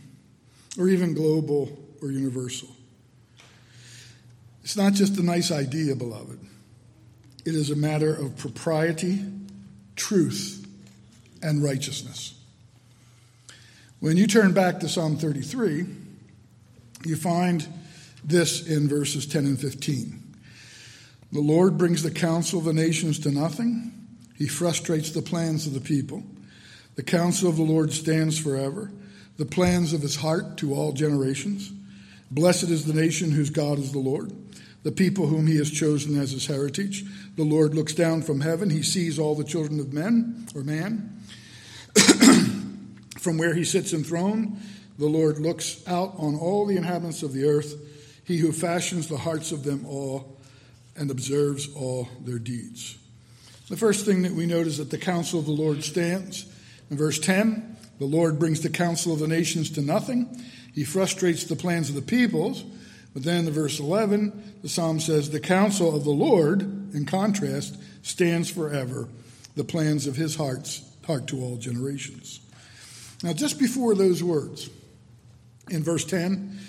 or 0.77 0.89
even 0.89 1.13
global 1.13 1.77
or 2.01 2.11
universal. 2.11 2.67
It's 4.63 4.75
not 4.75 4.93
just 4.93 5.17
a 5.17 5.23
nice 5.23 5.51
idea, 5.51 5.95
beloved. 5.95 6.39
It 7.45 7.55
is 7.55 7.69
a 7.69 7.75
matter 7.75 8.13
of 8.13 8.37
propriety, 8.37 9.25
truth, 9.95 10.65
and 11.41 11.63
righteousness. 11.63 12.33
When 13.99 14.17
you 14.17 14.27
turn 14.27 14.53
back 14.53 14.79
to 14.79 14.89
Psalm 14.89 15.15
33, 15.17 15.85
you 17.05 17.15
find 17.15 17.67
this 18.23 18.65
in 18.67 18.87
verses 18.87 19.25
10 19.25 19.45
and 19.45 19.59
15. 19.59 20.21
The 21.31 21.39
Lord 21.39 21.77
brings 21.77 22.03
the 22.03 22.11
counsel 22.11 22.59
of 22.59 22.65
the 22.65 22.73
nations 22.73 23.19
to 23.19 23.31
nothing, 23.31 23.93
he 24.37 24.47
frustrates 24.47 25.11
the 25.11 25.21
plans 25.21 25.67
of 25.67 25.73
the 25.73 25.81
people. 25.81 26.23
The 26.95 27.03
counsel 27.03 27.49
of 27.49 27.57
the 27.57 27.63
Lord 27.63 27.93
stands 27.93 28.37
forever, 28.37 28.91
the 29.37 29.45
plans 29.45 29.93
of 29.93 30.01
his 30.01 30.17
heart 30.17 30.57
to 30.57 30.73
all 30.73 30.91
generations. 30.91 31.71
Blessed 32.31 32.69
is 32.69 32.85
the 32.85 32.93
nation 32.93 33.31
whose 33.31 33.49
God 33.49 33.79
is 33.79 33.91
the 33.91 33.99
Lord, 33.99 34.31
the 34.83 34.91
people 34.91 35.27
whom 35.27 35.47
he 35.47 35.57
has 35.57 35.69
chosen 35.69 36.19
as 36.19 36.31
his 36.31 36.47
heritage. 36.47 37.05
The 37.35 37.43
Lord 37.43 37.75
looks 37.75 37.93
down 37.93 38.23
from 38.23 38.41
heaven, 38.41 38.69
he 38.69 38.83
sees 38.83 39.19
all 39.19 39.35
the 39.35 39.43
children 39.43 39.79
of 39.79 39.93
men 39.93 40.47
or 40.55 40.63
man. 40.63 41.17
from 43.19 43.37
where 43.37 43.53
he 43.53 43.63
sits 43.63 43.93
enthroned, 43.93 44.59
the 44.97 45.07
Lord 45.07 45.39
looks 45.39 45.85
out 45.87 46.13
on 46.17 46.35
all 46.35 46.65
the 46.65 46.77
inhabitants 46.77 47.23
of 47.23 47.33
the 47.33 47.45
earth, 47.45 47.75
he 48.31 48.37
who 48.37 48.53
fashions 48.53 49.07
the 49.07 49.17
hearts 49.17 49.51
of 49.51 49.65
them 49.65 49.85
all 49.85 50.37
and 50.95 51.11
observes 51.11 51.67
all 51.75 52.07
their 52.21 52.39
deeds. 52.39 52.97
The 53.67 53.75
first 53.75 54.05
thing 54.05 54.21
that 54.21 54.31
we 54.31 54.45
note 54.45 54.67
is 54.67 54.77
that 54.77 54.89
the 54.89 54.97
counsel 54.97 55.39
of 55.39 55.45
the 55.45 55.51
Lord 55.51 55.83
stands. 55.83 56.45
In 56.89 56.95
verse 56.95 57.19
10, 57.19 57.75
the 57.99 58.05
Lord 58.05 58.39
brings 58.39 58.61
the 58.61 58.69
counsel 58.69 59.13
of 59.13 59.19
the 59.19 59.27
nations 59.27 59.69
to 59.71 59.81
nothing. 59.81 60.29
He 60.73 60.85
frustrates 60.85 61.43
the 61.43 61.57
plans 61.57 61.89
of 61.89 61.95
the 61.95 62.01
peoples. 62.01 62.63
But 63.13 63.23
then 63.23 63.45
in 63.45 63.53
verse 63.53 63.81
11, 63.81 64.59
the 64.61 64.69
psalm 64.69 65.01
says, 65.01 65.29
The 65.29 65.41
counsel 65.41 65.93
of 65.93 66.05
the 66.05 66.11
Lord, 66.11 66.61
in 66.93 67.05
contrast, 67.05 67.77
stands 68.01 68.49
forever, 68.49 69.09
the 69.57 69.65
plans 69.65 70.07
of 70.07 70.15
his 70.15 70.37
heart's, 70.37 70.89
heart 71.05 71.27
to 71.27 71.41
all 71.41 71.57
generations. 71.57 72.39
Now, 73.23 73.33
just 73.33 73.59
before 73.59 73.93
those 73.93 74.23
words, 74.23 74.69
in 75.69 75.83
verse 75.83 76.05
10, 76.05 76.59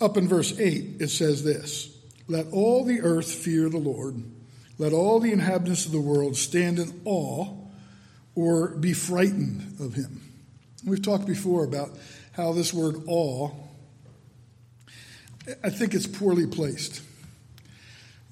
up 0.00 0.16
in 0.16 0.28
verse 0.28 0.58
8, 0.58 0.96
it 1.00 1.08
says 1.08 1.42
this 1.44 1.96
Let 2.28 2.52
all 2.52 2.84
the 2.84 3.00
earth 3.00 3.30
fear 3.30 3.68
the 3.68 3.78
Lord, 3.78 4.22
let 4.78 4.92
all 4.92 5.20
the 5.20 5.32
inhabitants 5.32 5.86
of 5.86 5.92
the 5.92 6.00
world 6.00 6.36
stand 6.36 6.78
in 6.78 7.00
awe 7.04 7.48
or 8.34 8.68
be 8.68 8.92
frightened 8.92 9.80
of 9.80 9.94
him. 9.94 10.22
We've 10.84 11.02
talked 11.02 11.26
before 11.26 11.64
about 11.64 11.90
how 12.32 12.52
this 12.52 12.72
word 12.72 12.96
awe, 13.06 13.50
I 15.64 15.70
think 15.70 15.94
it's 15.94 16.06
poorly 16.06 16.46
placed. 16.46 17.02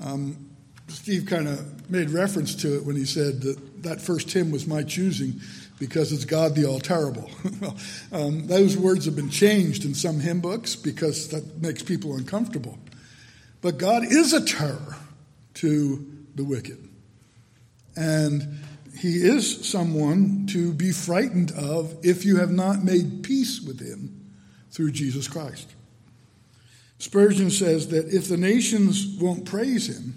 Um, 0.00 0.50
Steve 0.88 1.26
kind 1.26 1.49
of 1.49 1.90
made 1.90 2.11
reference 2.11 2.54
to 2.56 2.76
it 2.76 2.85
when 2.85 2.97
he 2.97 3.06
said 3.06 3.40
that 3.42 3.83
that 3.85 4.00
first 4.00 4.30
hymn 4.30 4.50
was 4.50 4.66
my 4.66 4.83
choosing 4.83 5.40
because 5.78 6.12
it's 6.12 6.24
God 6.24 6.54
the 6.54 6.66
All 6.66 6.80
Terrible. 6.80 7.30
um, 8.12 8.46
those 8.46 8.76
words 8.76 9.04
have 9.06 9.16
been 9.16 9.30
changed 9.30 9.84
in 9.84 9.94
some 9.94 10.20
hymn 10.20 10.40
books 10.40 10.76
because 10.76 11.28
that 11.28 11.60
makes 11.60 11.82
people 11.82 12.16
uncomfortable. 12.16 12.78
But 13.60 13.78
God 13.78 14.04
is 14.04 14.32
a 14.32 14.44
terror 14.44 14.96
to 15.54 16.06
the 16.34 16.44
wicked. 16.44 16.88
And 17.96 18.60
he 18.98 19.16
is 19.16 19.66
someone 19.66 20.46
to 20.48 20.72
be 20.72 20.92
frightened 20.92 21.52
of 21.52 21.96
if 22.04 22.24
you 22.24 22.36
have 22.36 22.50
not 22.50 22.84
made 22.84 23.22
peace 23.22 23.60
with 23.60 23.80
him 23.80 24.30
through 24.70 24.92
Jesus 24.92 25.28
Christ. 25.28 25.72
Spurgeon 26.98 27.50
says 27.50 27.88
that 27.88 28.06
if 28.08 28.28
the 28.28 28.36
nations 28.36 29.06
won't 29.20 29.44
praise 29.44 29.88
him, 29.88 30.14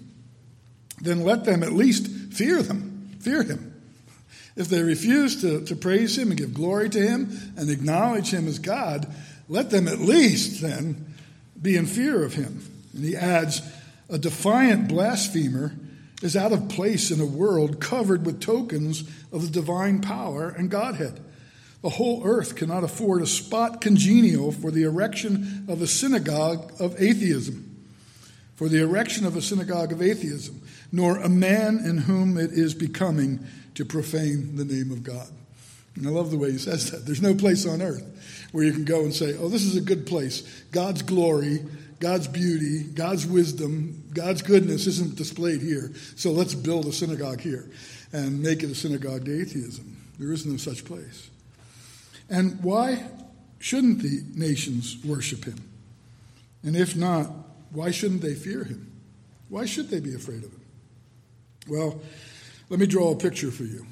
then 1.02 1.24
let 1.24 1.44
them 1.44 1.64
at 1.64 1.74
least 1.74 2.08
fear 2.34 2.62
them, 2.62 3.18
fear 3.20 3.44
him. 3.44 3.77
If 4.58 4.70
they 4.70 4.82
refuse 4.82 5.40
to, 5.42 5.64
to 5.66 5.76
praise 5.76 6.18
him 6.18 6.30
and 6.30 6.38
give 6.38 6.54
glory 6.54 6.90
to 6.90 7.00
him 7.00 7.54
and 7.56 7.70
acknowledge 7.70 8.32
him 8.32 8.48
as 8.48 8.58
God, 8.58 9.08
let 9.48 9.70
them 9.70 9.88
at 9.88 10.00
least 10.00 10.62
then 10.62 11.14
be 11.62 11.78
in 11.78 11.86
fear 11.86 12.24
of 12.24 12.34
him. 12.34 12.66
And 12.94 13.06
he 13.06 13.16
adds, 13.16 13.62
a 14.10 14.18
defiant 14.18 14.88
blasphemer 14.88 15.74
is 16.24 16.36
out 16.36 16.52
of 16.52 16.70
place 16.70 17.12
in 17.12 17.22
a 17.22 17.26
world 17.26 17.80
covered 17.80 18.26
with 18.26 18.42
tokens 18.42 19.04
of 19.32 19.44
the 19.44 19.52
divine 19.52 20.02
power 20.02 20.50
and 20.50 20.72
Godhead. 20.72 21.24
The 21.84 21.90
whole 21.90 22.26
earth 22.26 22.56
cannot 22.56 22.84
afford 22.84 23.22
a 23.22 23.28
spot 23.28 23.82
congenial 23.82 24.52
for 24.52 24.72
the 24.72 24.84
erection 24.84 25.66
of 25.70 25.84
a 25.84 25.88
synagogue 25.88 26.74
of 26.80 27.00
atheism, 27.00 27.86
for 28.56 28.68
the 28.68 28.82
erection 28.82 29.26
of 29.26 29.36
a 29.36 29.42
synagogue 29.42 29.92
of 29.92 30.02
atheism, 30.02 30.64
nor 30.92 31.18
a 31.18 31.30
man 31.30 31.78
in 31.78 32.00
whom 32.00 32.38
it 32.38 32.52
is 32.52 32.74
becoming 32.74 33.46
to 33.78 33.86
profane 33.86 34.56
the 34.56 34.66
name 34.66 34.92
of 34.92 35.04
God. 35.04 35.28
And 35.96 36.08
I 36.08 36.10
love 36.10 36.32
the 36.32 36.38
way 36.38 36.52
he 36.52 36.58
says 36.58 36.90
that. 36.90 37.06
There's 37.06 37.22
no 37.22 37.36
place 37.36 37.64
on 37.68 37.80
earth 37.80 38.04
where 38.52 38.64
you 38.64 38.74
can 38.74 38.86
go 38.86 39.02
and 39.02 39.14
say, 39.14 39.38
oh, 39.38 39.50
this 39.50 39.64
is 39.64 39.76
a 39.76 39.82
good 39.82 40.08
place. 40.08 40.42
God's 40.72 41.04
glory, 41.04 41.64
God's 42.00 42.28
beauty, 42.28 42.86
God's 42.86 43.28
wisdom, 43.28 44.04
God's 44.16 44.42
goodness 44.42 44.88
isn't 44.88 45.16
displayed 45.16 45.62
here. 45.62 45.92
So 46.16 46.32
let's 46.32 46.56
build 46.56 46.88
a 46.88 46.92
synagogue 46.92 47.40
here 47.40 47.70
and 48.12 48.42
make 48.42 48.64
it 48.64 48.72
a 48.72 48.76
synagogue 48.76 49.26
to 49.26 49.42
atheism. 49.42 49.96
There 50.18 50.34
is 50.34 50.44
no 50.44 50.58
such 50.58 50.84
place. 50.84 51.30
And 52.32 52.60
why 52.64 53.04
shouldn't 53.60 54.02
the 54.02 54.24
nations 54.34 54.98
worship 55.06 55.46
him? 55.46 55.62
And 56.64 56.76
if 56.76 56.96
not, 56.96 57.32
why 57.72 57.92
shouldn't 57.92 58.24
they 58.24 58.34
fear 58.34 58.64
him? 58.64 58.92
Why 59.50 59.66
should 59.66 59.92
they 59.92 60.00
be 60.00 60.16
afraid 60.16 60.44
of 60.44 60.52
him? 60.52 60.62
Well, 61.68 62.02
let 62.70 62.80
me 62.80 62.86
draw 62.86 63.12
a 63.12 63.16
picture 63.16 63.52
for 63.52 63.64
you. 63.64 63.86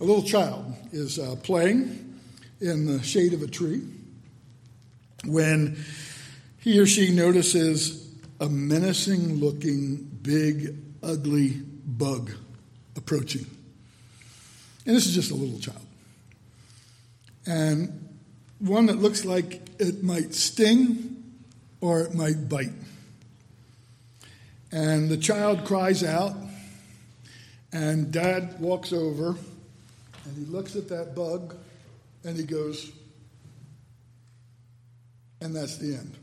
A 0.00 0.04
little 0.04 0.22
child 0.22 0.74
is 0.92 1.18
uh, 1.18 1.36
playing 1.42 2.20
in 2.60 2.86
the 2.86 3.02
shade 3.02 3.32
of 3.32 3.42
a 3.42 3.46
tree 3.46 3.82
when 5.24 5.76
he 6.58 6.78
or 6.78 6.86
she 6.86 7.12
notices 7.12 8.08
a 8.40 8.48
menacing 8.48 9.36
looking, 9.36 9.96
big, 10.22 10.76
ugly 11.02 11.60
bug 11.84 12.30
approaching. 12.96 13.46
And 14.86 14.96
this 14.96 15.06
is 15.06 15.14
just 15.14 15.30
a 15.30 15.34
little 15.34 15.58
child. 15.58 15.84
And 17.46 18.08
one 18.58 18.86
that 18.86 18.98
looks 18.98 19.24
like 19.24 19.62
it 19.78 20.02
might 20.02 20.34
sting 20.34 21.22
or 21.80 22.00
it 22.00 22.14
might 22.14 22.48
bite. 22.48 22.72
And 24.70 25.08
the 25.08 25.16
child 25.16 25.64
cries 25.64 26.04
out, 26.04 26.36
and 27.72 28.10
dad 28.10 28.60
walks 28.60 28.92
over 28.92 29.36
and 30.24 30.36
he 30.36 30.44
looks 30.44 30.76
at 30.76 30.88
that 30.88 31.14
bug 31.14 31.56
and 32.24 32.36
he 32.36 32.44
goes, 32.44 32.90
and 35.40 35.54
that's 35.54 35.76
the 35.78 35.94
end. 35.94 36.14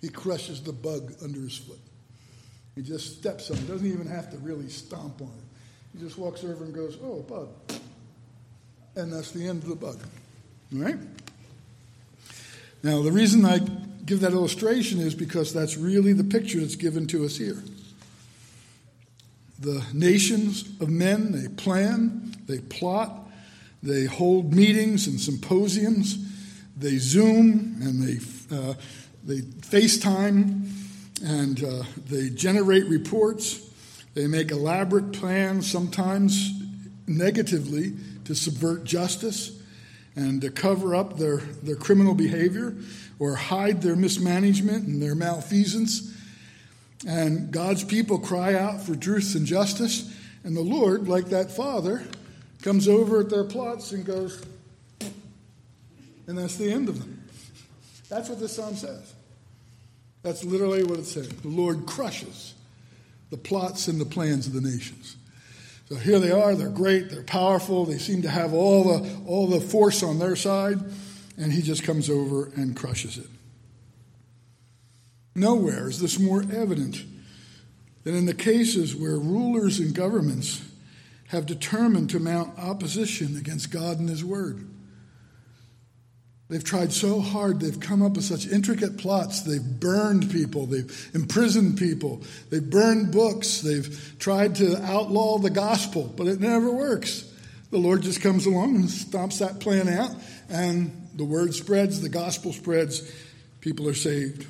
He 0.00 0.08
crushes 0.08 0.62
the 0.62 0.72
bug 0.72 1.14
under 1.22 1.40
his 1.40 1.56
foot. 1.56 1.78
He 2.74 2.82
just 2.82 3.18
steps 3.18 3.50
on 3.50 3.56
it, 3.56 3.68
doesn't 3.68 3.86
even 3.86 4.06
have 4.06 4.30
to 4.30 4.38
really 4.38 4.68
stomp 4.68 5.20
on 5.20 5.28
it. 5.28 5.98
He 5.98 6.04
just 6.04 6.18
walks 6.18 6.42
over 6.42 6.64
and 6.64 6.74
goes, 6.74 6.98
oh, 7.02 7.20
bug. 7.22 7.48
And 8.96 9.12
that's 9.12 9.30
the 9.30 9.46
end 9.46 9.62
of 9.62 9.68
the 9.68 9.76
bug. 9.76 9.98
All 10.74 10.80
right? 10.80 10.98
Now, 12.82 13.02
the 13.02 13.12
reason 13.12 13.44
I 13.44 13.60
give 14.04 14.20
that 14.20 14.32
illustration 14.32 15.00
is 15.00 15.14
because 15.14 15.52
that's 15.52 15.76
really 15.76 16.12
the 16.12 16.24
picture 16.24 16.60
that's 16.60 16.76
given 16.76 17.06
to 17.08 17.24
us 17.24 17.36
here. 17.36 17.62
The 19.64 19.82
nations 19.94 20.68
of 20.78 20.90
men, 20.90 21.32
they 21.32 21.48
plan, 21.48 22.34
they 22.46 22.58
plot, 22.58 23.30
they 23.82 24.04
hold 24.04 24.52
meetings 24.52 25.06
and 25.06 25.18
symposiums, 25.18 26.18
they 26.76 26.98
Zoom 26.98 27.76
and 27.80 28.02
they, 28.02 28.54
uh, 28.54 28.74
they 29.24 29.38
FaceTime, 29.38 30.68
and 31.24 31.64
uh, 31.64 31.84
they 32.10 32.28
generate 32.28 32.86
reports. 32.88 33.70
They 34.12 34.26
make 34.26 34.50
elaborate 34.50 35.12
plans, 35.14 35.70
sometimes 35.70 36.52
negatively, 37.06 37.94
to 38.26 38.34
subvert 38.34 38.84
justice 38.84 39.58
and 40.14 40.42
to 40.42 40.50
cover 40.50 40.94
up 40.94 41.16
their, 41.16 41.38
their 41.38 41.76
criminal 41.76 42.14
behavior 42.14 42.76
or 43.18 43.34
hide 43.34 43.80
their 43.80 43.96
mismanagement 43.96 44.86
and 44.86 45.02
their 45.02 45.14
malfeasance. 45.14 46.13
And 47.06 47.50
God's 47.50 47.84
people 47.84 48.18
cry 48.18 48.54
out 48.54 48.80
for 48.80 48.96
truth 48.96 49.34
and 49.34 49.46
justice. 49.46 50.14
And 50.42 50.56
the 50.56 50.62
Lord, 50.62 51.08
like 51.08 51.26
that 51.26 51.50
father, 51.50 52.02
comes 52.62 52.88
over 52.88 53.20
at 53.20 53.30
their 53.30 53.44
plots 53.44 53.92
and 53.92 54.04
goes, 54.04 54.44
and 56.26 56.38
that's 56.38 56.56
the 56.56 56.70
end 56.70 56.88
of 56.88 56.98
them. 56.98 57.24
That's 58.08 58.28
what 58.28 58.40
this 58.40 58.56
psalm 58.56 58.76
says. 58.76 59.14
That's 60.22 60.44
literally 60.44 60.84
what 60.84 60.98
it 60.98 61.04
says. 61.04 61.28
The 61.28 61.48
Lord 61.48 61.84
crushes 61.86 62.54
the 63.30 63.36
plots 63.36 63.88
and 63.88 64.00
the 64.00 64.06
plans 64.06 64.46
of 64.46 64.52
the 64.52 64.60
nations. 64.60 65.16
So 65.88 65.96
here 65.96 66.18
they 66.18 66.30
are, 66.30 66.54
they're 66.54 66.70
great, 66.70 67.10
they're 67.10 67.22
powerful, 67.22 67.84
they 67.84 67.98
seem 67.98 68.22
to 68.22 68.30
have 68.30 68.54
all 68.54 68.84
the, 68.84 69.16
all 69.26 69.46
the 69.46 69.60
force 69.60 70.02
on 70.02 70.18
their 70.18 70.34
side, 70.34 70.78
and 71.36 71.52
he 71.52 71.60
just 71.60 71.82
comes 71.82 72.08
over 72.08 72.46
and 72.56 72.74
crushes 72.74 73.18
it. 73.18 73.26
Nowhere 75.34 75.88
is 75.88 76.00
this 76.00 76.18
more 76.18 76.42
evident 76.42 77.02
than 78.04 78.14
in 78.14 78.26
the 78.26 78.34
cases 78.34 78.94
where 78.94 79.18
rulers 79.18 79.80
and 79.80 79.94
governments 79.94 80.62
have 81.28 81.46
determined 81.46 82.10
to 82.10 82.20
mount 82.20 82.58
opposition 82.58 83.36
against 83.36 83.70
God 83.70 83.98
and 83.98 84.08
His 84.08 84.24
Word. 84.24 84.68
They've 86.48 86.62
tried 86.62 86.92
so 86.92 87.20
hard, 87.20 87.58
they've 87.58 87.80
come 87.80 88.02
up 88.02 88.16
with 88.16 88.26
such 88.26 88.46
intricate 88.46 88.98
plots. 88.98 89.40
They've 89.40 89.64
burned 89.64 90.30
people, 90.30 90.66
they've 90.66 91.10
imprisoned 91.14 91.78
people, 91.78 92.22
they've 92.50 92.68
burned 92.68 93.12
books, 93.12 93.62
they've 93.62 94.14
tried 94.18 94.56
to 94.56 94.80
outlaw 94.84 95.38
the 95.38 95.50
gospel, 95.50 96.12
but 96.16 96.26
it 96.26 96.40
never 96.40 96.70
works. 96.70 97.30
The 97.70 97.78
Lord 97.78 98.02
just 98.02 98.20
comes 98.20 98.46
along 98.46 98.76
and 98.76 98.84
stomps 98.84 99.38
that 99.38 99.58
plan 99.58 99.88
out, 99.88 100.14
and 100.50 101.08
the 101.14 101.24
word 101.24 101.54
spreads, 101.54 102.00
the 102.00 102.08
gospel 102.10 102.52
spreads, 102.52 103.10
people 103.60 103.88
are 103.88 103.94
saved. 103.94 104.46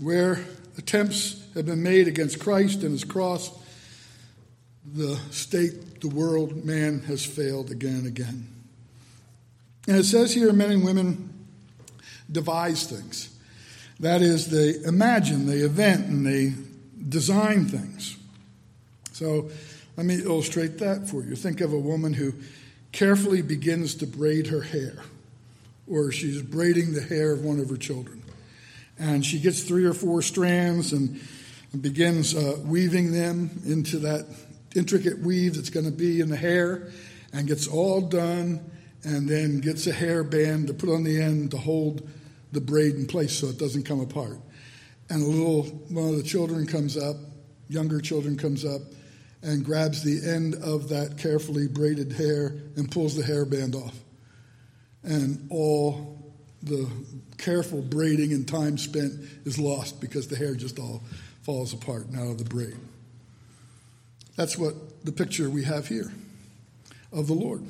Where 0.00 0.40
attempts 0.78 1.44
have 1.54 1.66
been 1.66 1.82
made 1.82 2.08
against 2.08 2.40
Christ 2.40 2.82
and 2.82 2.92
his 2.92 3.04
cross, 3.04 3.50
the 4.94 5.16
state, 5.30 6.00
the 6.00 6.08
world, 6.08 6.64
man 6.64 7.00
has 7.00 7.24
failed 7.24 7.70
again 7.70 7.96
and 7.96 8.06
again. 8.06 8.48
And 9.86 9.96
it 9.96 10.04
says 10.04 10.32
here 10.32 10.52
men 10.52 10.72
and 10.72 10.84
women 10.84 11.46
devise 12.30 12.86
things. 12.86 13.36
That 14.00 14.22
is, 14.22 14.48
they 14.48 14.82
imagine, 14.86 15.46
they 15.46 15.62
invent, 15.62 16.06
and 16.06 16.24
they 16.24 16.54
design 17.08 17.66
things. 17.66 18.16
So 19.12 19.50
let 19.96 20.06
me 20.06 20.22
illustrate 20.22 20.78
that 20.78 21.08
for 21.08 21.22
you. 21.22 21.36
Think 21.36 21.60
of 21.60 21.74
a 21.74 21.78
woman 21.78 22.14
who 22.14 22.32
carefully 22.92 23.42
begins 23.42 23.94
to 23.96 24.06
braid 24.06 24.46
her 24.46 24.62
hair, 24.62 25.02
or 25.86 26.10
she's 26.10 26.40
braiding 26.40 26.94
the 26.94 27.02
hair 27.02 27.32
of 27.32 27.44
one 27.44 27.60
of 27.60 27.68
her 27.68 27.76
children. 27.76 28.19
And 29.00 29.24
she 29.24 29.40
gets 29.40 29.62
three 29.62 29.86
or 29.86 29.94
four 29.94 30.22
strands 30.22 30.92
and 30.92 31.18
begins 31.80 32.34
uh, 32.34 32.58
weaving 32.62 33.12
them 33.12 33.50
into 33.64 33.98
that 34.00 34.26
intricate 34.76 35.18
weave 35.18 35.56
that's 35.56 35.70
going 35.70 35.86
to 35.86 35.92
be 35.92 36.20
in 36.20 36.28
the 36.28 36.36
hair 36.36 36.90
and 37.32 37.48
gets 37.48 37.66
all 37.66 38.02
done 38.02 38.70
and 39.02 39.28
then 39.28 39.60
gets 39.60 39.86
a 39.86 39.92
hair 39.92 40.22
band 40.22 40.66
to 40.66 40.74
put 40.74 40.90
on 40.90 41.04
the 41.04 41.20
end 41.20 41.50
to 41.52 41.56
hold 41.56 42.08
the 42.52 42.60
braid 42.60 42.94
in 42.94 43.06
place 43.06 43.38
so 43.38 43.46
it 43.46 43.58
doesn't 43.58 43.84
come 43.84 44.00
apart. 44.00 44.38
And 45.08 45.22
a 45.22 45.26
little 45.26 45.62
one 45.88 46.08
of 46.08 46.16
the 46.16 46.22
children 46.22 46.66
comes 46.66 46.96
up, 46.96 47.16
younger 47.68 48.00
children 48.00 48.36
comes 48.36 48.64
up, 48.64 48.82
and 49.42 49.64
grabs 49.64 50.02
the 50.02 50.28
end 50.28 50.56
of 50.56 50.90
that 50.90 51.16
carefully 51.16 51.66
braided 51.66 52.12
hair 52.12 52.54
and 52.76 52.90
pulls 52.90 53.16
the 53.16 53.22
hairband 53.22 53.74
off. 53.74 53.96
And 55.02 55.48
all 55.50 56.19
the 56.62 56.88
careful 57.38 57.80
braiding 57.80 58.32
and 58.32 58.46
time 58.46 58.78
spent 58.78 59.12
is 59.44 59.58
lost 59.58 60.00
because 60.00 60.28
the 60.28 60.36
hair 60.36 60.54
just 60.54 60.78
all 60.78 61.02
falls 61.42 61.72
apart 61.72 62.06
and 62.06 62.18
out 62.18 62.28
of 62.28 62.38
the 62.38 62.44
braid. 62.44 62.76
That's 64.36 64.58
what 64.58 65.04
the 65.04 65.12
picture 65.12 65.48
we 65.48 65.64
have 65.64 65.88
here 65.88 66.12
of 67.12 67.26
the 67.26 67.34
Lord. 67.34 67.62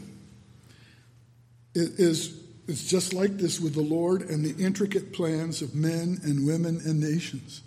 It 1.74 1.98
is 1.98 2.40
it's 2.70 2.88
just 2.88 3.12
like 3.12 3.36
this 3.36 3.58
with 3.58 3.74
the 3.74 3.82
Lord 3.82 4.22
and 4.22 4.44
the 4.44 4.64
intricate 4.64 5.12
plans 5.12 5.60
of 5.60 5.74
men 5.74 6.20
and 6.22 6.46
women 6.46 6.80
and 6.84 7.00
nations. 7.00 7.62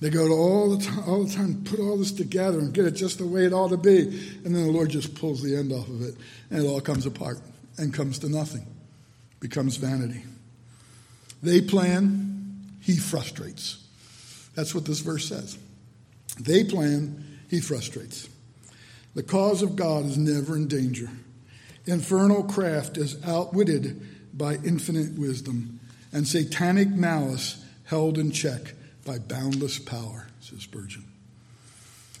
They 0.00 0.08
go 0.08 0.28
to 0.28 0.34
all 0.34 0.76
the 0.76 0.84
time, 0.84 1.02
all 1.08 1.24
the 1.24 1.34
time, 1.34 1.64
put 1.64 1.80
all 1.80 1.96
this 1.96 2.12
together 2.12 2.60
and 2.60 2.72
get 2.72 2.84
it 2.84 2.92
just 2.92 3.18
the 3.18 3.26
way 3.26 3.44
it 3.44 3.52
ought 3.52 3.70
to 3.70 3.76
be, 3.76 4.02
and 4.44 4.54
then 4.54 4.66
the 4.66 4.70
Lord 4.70 4.90
just 4.90 5.16
pulls 5.16 5.42
the 5.42 5.56
end 5.56 5.72
off 5.72 5.88
of 5.88 6.02
it, 6.02 6.14
and 6.50 6.64
it 6.64 6.68
all 6.68 6.80
comes 6.80 7.06
apart 7.06 7.40
and 7.76 7.92
comes 7.92 8.20
to 8.20 8.28
nothing, 8.28 8.64
becomes 9.44 9.76
vanity. 9.76 10.22
They 11.42 11.60
plan, 11.60 12.64
He 12.80 12.96
frustrates. 12.96 13.86
That's 14.54 14.74
what 14.74 14.86
this 14.86 15.00
verse 15.00 15.28
says. 15.28 15.58
They 16.40 16.64
plan, 16.64 17.40
He 17.50 17.60
frustrates. 17.60 18.26
The 19.14 19.22
cause 19.22 19.60
of 19.60 19.76
God 19.76 20.06
is 20.06 20.16
never 20.16 20.56
in 20.56 20.66
danger. 20.66 21.10
Infernal 21.84 22.44
craft 22.44 22.96
is 22.96 23.22
outwitted 23.22 24.00
by 24.32 24.54
infinite 24.64 25.18
wisdom, 25.18 25.78
and 26.10 26.26
satanic 26.26 26.88
malice 26.88 27.62
held 27.84 28.16
in 28.16 28.30
check 28.30 28.72
by 29.04 29.18
boundless 29.18 29.78
power, 29.78 30.26
says 30.40 30.62
Spurgeon. 30.62 31.04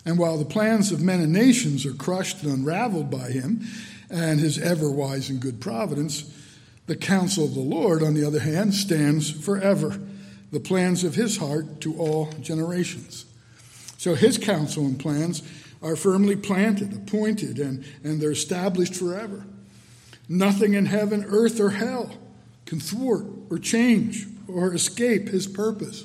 And 0.04 0.18
while 0.18 0.36
the 0.36 0.44
plans 0.44 0.92
of 0.92 1.00
men 1.00 1.20
and 1.20 1.32
nations 1.32 1.86
are 1.86 1.94
crushed 1.94 2.42
and 2.42 2.52
unraveled 2.52 3.10
by 3.10 3.30
him 3.30 3.66
and 4.10 4.38
his 4.38 4.58
ever 4.58 4.90
wise 4.90 5.30
and 5.30 5.40
good 5.40 5.62
providence, 5.62 6.30
the 6.86 6.96
counsel 6.96 7.44
of 7.44 7.54
the 7.54 7.60
Lord, 7.60 8.02
on 8.02 8.14
the 8.14 8.26
other 8.26 8.40
hand, 8.40 8.74
stands 8.74 9.30
forever, 9.30 9.98
the 10.52 10.60
plans 10.60 11.02
of 11.04 11.14
his 11.14 11.38
heart 11.38 11.80
to 11.80 11.96
all 11.96 12.30
generations. 12.40 13.24
So 13.96 14.14
his 14.14 14.36
counsel 14.36 14.84
and 14.84 14.98
plans 14.98 15.42
are 15.82 15.96
firmly 15.96 16.36
planted, 16.36 16.92
appointed, 16.92 17.58
and, 17.58 17.84
and 18.02 18.20
they're 18.20 18.30
established 18.32 18.94
forever. 18.94 19.46
Nothing 20.28 20.74
in 20.74 20.86
heaven, 20.86 21.24
earth, 21.28 21.60
or 21.60 21.70
hell 21.70 22.14
can 22.66 22.80
thwart 22.80 23.26
or 23.50 23.58
change 23.58 24.26
or 24.48 24.74
escape 24.74 25.28
his 25.28 25.46
purpose 25.46 26.04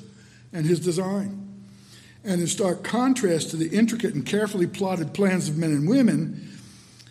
and 0.52 0.66
his 0.66 0.80
design. 0.80 1.36
And 2.24 2.40
in 2.40 2.46
stark 2.46 2.82
contrast 2.84 3.50
to 3.50 3.56
the 3.56 3.68
intricate 3.68 4.14
and 4.14 4.26
carefully 4.26 4.66
plotted 4.66 5.14
plans 5.14 5.48
of 5.48 5.56
men 5.56 5.70
and 5.70 5.88
women, 5.88 6.58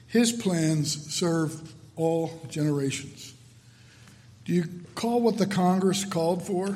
his 0.07 0.31
plans 0.31 1.11
serve 1.11 1.73
all 1.95 2.39
generations. 2.49 3.33
Do 4.49 4.55
you 4.55 4.65
call 4.95 5.21
what 5.21 5.37
the 5.37 5.45
Congress 5.45 6.03
called 6.03 6.41
for 6.41 6.75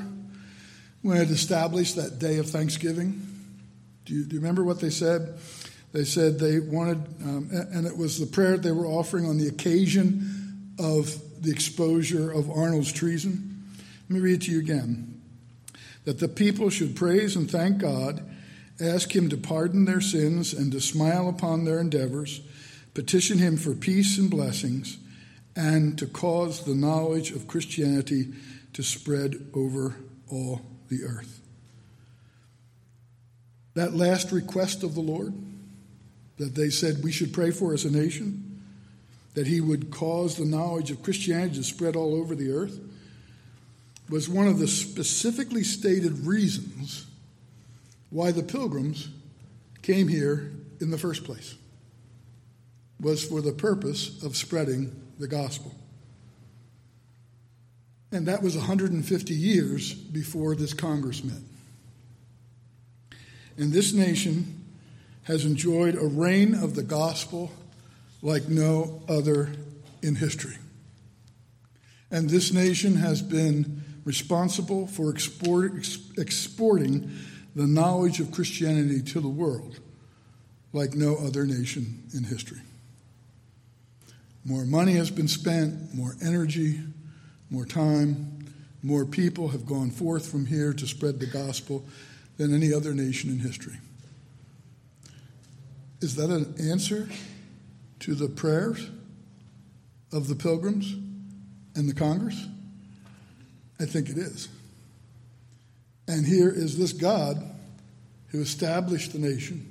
when 1.01 1.17
it 1.17 1.31
established 1.31 1.95
that 1.95 2.19
day 2.19 2.37
of 2.37 2.47
Thanksgiving? 2.47 3.19
Do 4.05 4.13
you, 4.13 4.25
do 4.25 4.35
you 4.35 4.41
remember 4.41 4.63
what 4.63 4.79
they 4.79 4.91
said? 4.91 5.39
They 5.91 6.03
said 6.03 6.37
they 6.37 6.59
wanted, 6.59 6.97
um, 7.23 7.49
and 7.51 7.87
it 7.87 7.97
was 7.97 8.19
the 8.19 8.27
prayer 8.27 8.57
they 8.57 8.71
were 8.71 8.85
offering 8.85 9.25
on 9.25 9.39
the 9.39 9.47
occasion 9.47 10.75
of 10.77 11.19
the 11.41 11.49
exposure 11.49 12.29
of 12.29 12.47
Arnold's 12.51 12.93
treason? 12.93 13.65
Let 14.07 14.17
me 14.17 14.19
read 14.19 14.43
to 14.43 14.51
you 14.51 14.59
again. 14.59 15.19
That 16.05 16.19
the 16.19 16.27
people 16.27 16.69
should 16.69 16.95
praise 16.95 17.35
and 17.35 17.49
thank 17.49 17.79
God, 17.79 18.23
ask 18.79 19.15
Him 19.15 19.29
to 19.29 19.37
pardon 19.37 19.85
their 19.85 19.99
sins 19.99 20.53
and 20.53 20.71
to 20.73 20.79
smile 20.79 21.27
upon 21.27 21.65
their 21.65 21.79
endeavors, 21.79 22.41
petition 22.93 23.39
Him 23.39 23.57
for 23.57 23.73
peace 23.73 24.19
and 24.19 24.29
blessings, 24.29 24.99
and 25.55 25.97
to 25.99 26.07
cause 26.07 26.63
the 26.63 26.75
knowledge 26.75 27.31
of 27.31 27.47
Christianity 27.47 28.33
to 28.73 28.83
spread 28.83 29.35
over 29.53 29.95
all 30.31 30.61
the 30.89 31.03
earth. 31.03 31.41
That 33.75 33.95
last 33.95 34.31
request 34.31 34.83
of 34.83 34.95
the 34.95 35.01
Lord 35.01 35.33
that 36.37 36.55
they 36.55 36.69
said 36.69 37.03
we 37.03 37.11
should 37.11 37.33
pray 37.33 37.51
for 37.51 37.73
as 37.73 37.85
a 37.85 37.91
nation, 37.91 38.61
that 39.35 39.47
He 39.47 39.61
would 39.61 39.91
cause 39.91 40.35
the 40.35 40.45
knowledge 40.45 40.91
of 40.91 41.03
Christianity 41.03 41.55
to 41.55 41.63
spread 41.63 41.95
all 41.95 42.15
over 42.15 42.35
the 42.35 42.51
earth, 42.51 42.79
was 44.09 44.27
one 44.27 44.47
of 44.47 44.59
the 44.59 44.67
specifically 44.67 45.63
stated 45.63 46.25
reasons 46.25 47.05
why 48.09 48.31
the 48.31 48.43
pilgrims 48.43 49.09
came 49.81 50.07
here 50.07 50.51
in 50.79 50.91
the 50.91 50.97
first 50.97 51.23
place 51.23 51.55
was 52.99 53.23
for 53.23 53.41
the 53.41 53.51
purpose 53.51 54.23
of 54.23 54.35
spreading 54.35 55.02
the 55.19 55.27
gospel. 55.27 55.73
And 58.11 58.27
that 58.27 58.43
was 58.43 58.55
150 58.55 59.33
years 59.33 59.93
before 59.93 60.55
this 60.55 60.73
Congress 60.73 61.23
met. 61.23 61.41
And 63.57 63.73
this 63.73 63.93
nation 63.93 64.65
has 65.23 65.45
enjoyed 65.45 65.95
a 65.95 66.05
reign 66.05 66.53
of 66.53 66.75
the 66.75 66.83
gospel 66.83 67.51
like 68.21 68.47
no 68.47 69.01
other 69.07 69.49
in 70.01 70.15
history. 70.15 70.57
And 72.11 72.29
this 72.29 72.53
nation 72.53 72.95
has 72.97 73.21
been 73.21 73.83
responsible 74.05 74.85
for 74.85 75.11
export, 75.11 75.73
ex, 75.75 75.97
exporting 76.17 77.11
the 77.55 77.67
knowledge 77.67 78.19
of 78.19 78.31
Christianity 78.31 79.01
to 79.01 79.21
the 79.21 79.27
world 79.27 79.79
like 80.73 80.93
no 80.93 81.15
other 81.17 81.45
nation 81.45 82.03
in 82.13 82.23
history. 82.23 82.61
More 84.45 84.65
money 84.65 84.93
has 84.93 85.09
been 85.09 85.27
spent, 85.27 85.93
more 85.93 86.15
energy, 86.21 86.79
more 87.49 87.65
time, 87.65 88.45
more 88.81 89.05
people 89.05 89.47
have 89.49 89.65
gone 89.65 89.89
forth 89.89 90.29
from 90.29 90.45
here 90.45 90.73
to 90.73 90.85
spread 90.85 91.19
the 91.19 91.25
gospel 91.25 91.85
than 92.37 92.53
any 92.53 92.73
other 92.73 92.93
nation 92.93 93.29
in 93.29 93.39
history. 93.39 93.77
Is 96.01 96.15
that 96.15 96.29
an 96.29 96.55
answer 96.59 97.07
to 97.99 98.15
the 98.15 98.27
prayers 98.27 98.89
of 100.11 100.27
the 100.27 100.35
pilgrims 100.35 100.93
and 101.75 101.87
the 101.87 101.93
Congress? 101.93 102.45
I 103.79 103.85
think 103.85 104.09
it 104.09 104.17
is. 104.17 104.49
And 106.07 106.25
here 106.25 106.49
is 106.49 106.77
this 106.77 106.91
God 106.91 107.41
who 108.27 108.41
established 108.41 109.13
the 109.13 109.19
nation, 109.19 109.69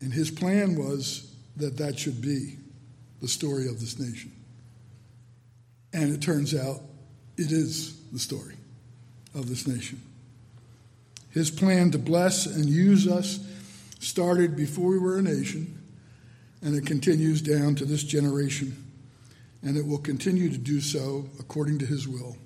and 0.00 0.12
his 0.12 0.30
plan 0.30 0.76
was 0.76 1.34
that 1.56 1.78
that 1.78 1.98
should 1.98 2.20
be 2.20 2.58
the 3.24 3.30
story 3.30 3.68
of 3.68 3.80
this 3.80 3.98
nation. 3.98 4.30
And 5.94 6.12
it 6.12 6.20
turns 6.20 6.54
out 6.54 6.82
it 7.38 7.52
is 7.52 7.98
the 8.12 8.18
story 8.18 8.54
of 9.34 9.48
this 9.48 9.66
nation. 9.66 9.98
His 11.30 11.50
plan 11.50 11.90
to 11.92 11.98
bless 11.98 12.44
and 12.44 12.66
use 12.66 13.08
us 13.08 13.40
started 13.98 14.56
before 14.56 14.90
we 14.90 14.98
were 14.98 15.16
a 15.16 15.22
nation, 15.22 15.80
and 16.60 16.76
it 16.76 16.84
continues 16.84 17.40
down 17.40 17.76
to 17.76 17.86
this 17.86 18.02
generation, 18.02 18.76
and 19.62 19.78
it 19.78 19.86
will 19.86 19.96
continue 19.96 20.50
to 20.50 20.58
do 20.58 20.82
so 20.82 21.26
according 21.40 21.78
to 21.78 21.86
His 21.86 22.06
will. 22.06 22.36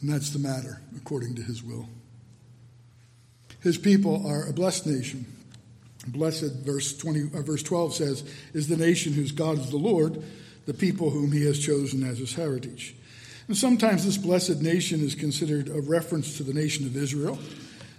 And 0.00 0.08
that's 0.08 0.30
the 0.30 0.38
matter, 0.38 0.80
according 0.96 1.34
to 1.34 1.42
His 1.42 1.60
will. 1.60 1.88
His 3.58 3.78
people 3.78 4.24
are 4.28 4.46
a 4.46 4.52
blessed 4.52 4.86
nation. 4.86 5.26
Blessed, 6.06 6.54
verse, 6.64 6.96
20, 6.96 7.38
uh, 7.38 7.42
verse 7.42 7.62
12 7.62 7.94
says, 7.94 8.24
is 8.54 8.68
the 8.68 8.76
nation 8.76 9.12
whose 9.12 9.32
God 9.32 9.58
is 9.58 9.70
the 9.70 9.76
Lord, 9.76 10.22
the 10.66 10.74
people 10.74 11.10
whom 11.10 11.32
he 11.32 11.44
has 11.44 11.58
chosen 11.58 12.02
as 12.04 12.18
his 12.18 12.34
heritage. 12.34 12.94
And 13.48 13.56
sometimes 13.56 14.04
this 14.04 14.16
blessed 14.16 14.62
nation 14.62 15.00
is 15.00 15.14
considered 15.14 15.68
a 15.68 15.80
reference 15.80 16.36
to 16.36 16.42
the 16.42 16.54
nation 16.54 16.86
of 16.86 16.96
Israel. 16.96 17.38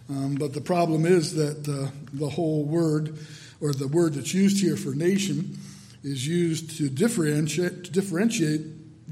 Um, 0.10 0.36
but 0.36 0.54
the 0.54 0.62
problem 0.62 1.06
is 1.06 1.36
that 1.36 1.68
uh, 1.68 1.92
the 2.14 2.30
whole 2.30 2.64
word, 2.64 3.18
or 3.60 3.74
the 3.74 3.88
word 3.88 4.14
that's 4.14 4.34
used 4.34 4.62
here 4.62 4.78
for 4.78 4.96
nation, 4.96 5.58
is 6.04 6.26
used 6.26 6.78
to 6.78 6.90
differentiate, 6.90 7.84
to 7.86 7.92
differentiate 7.92 8.62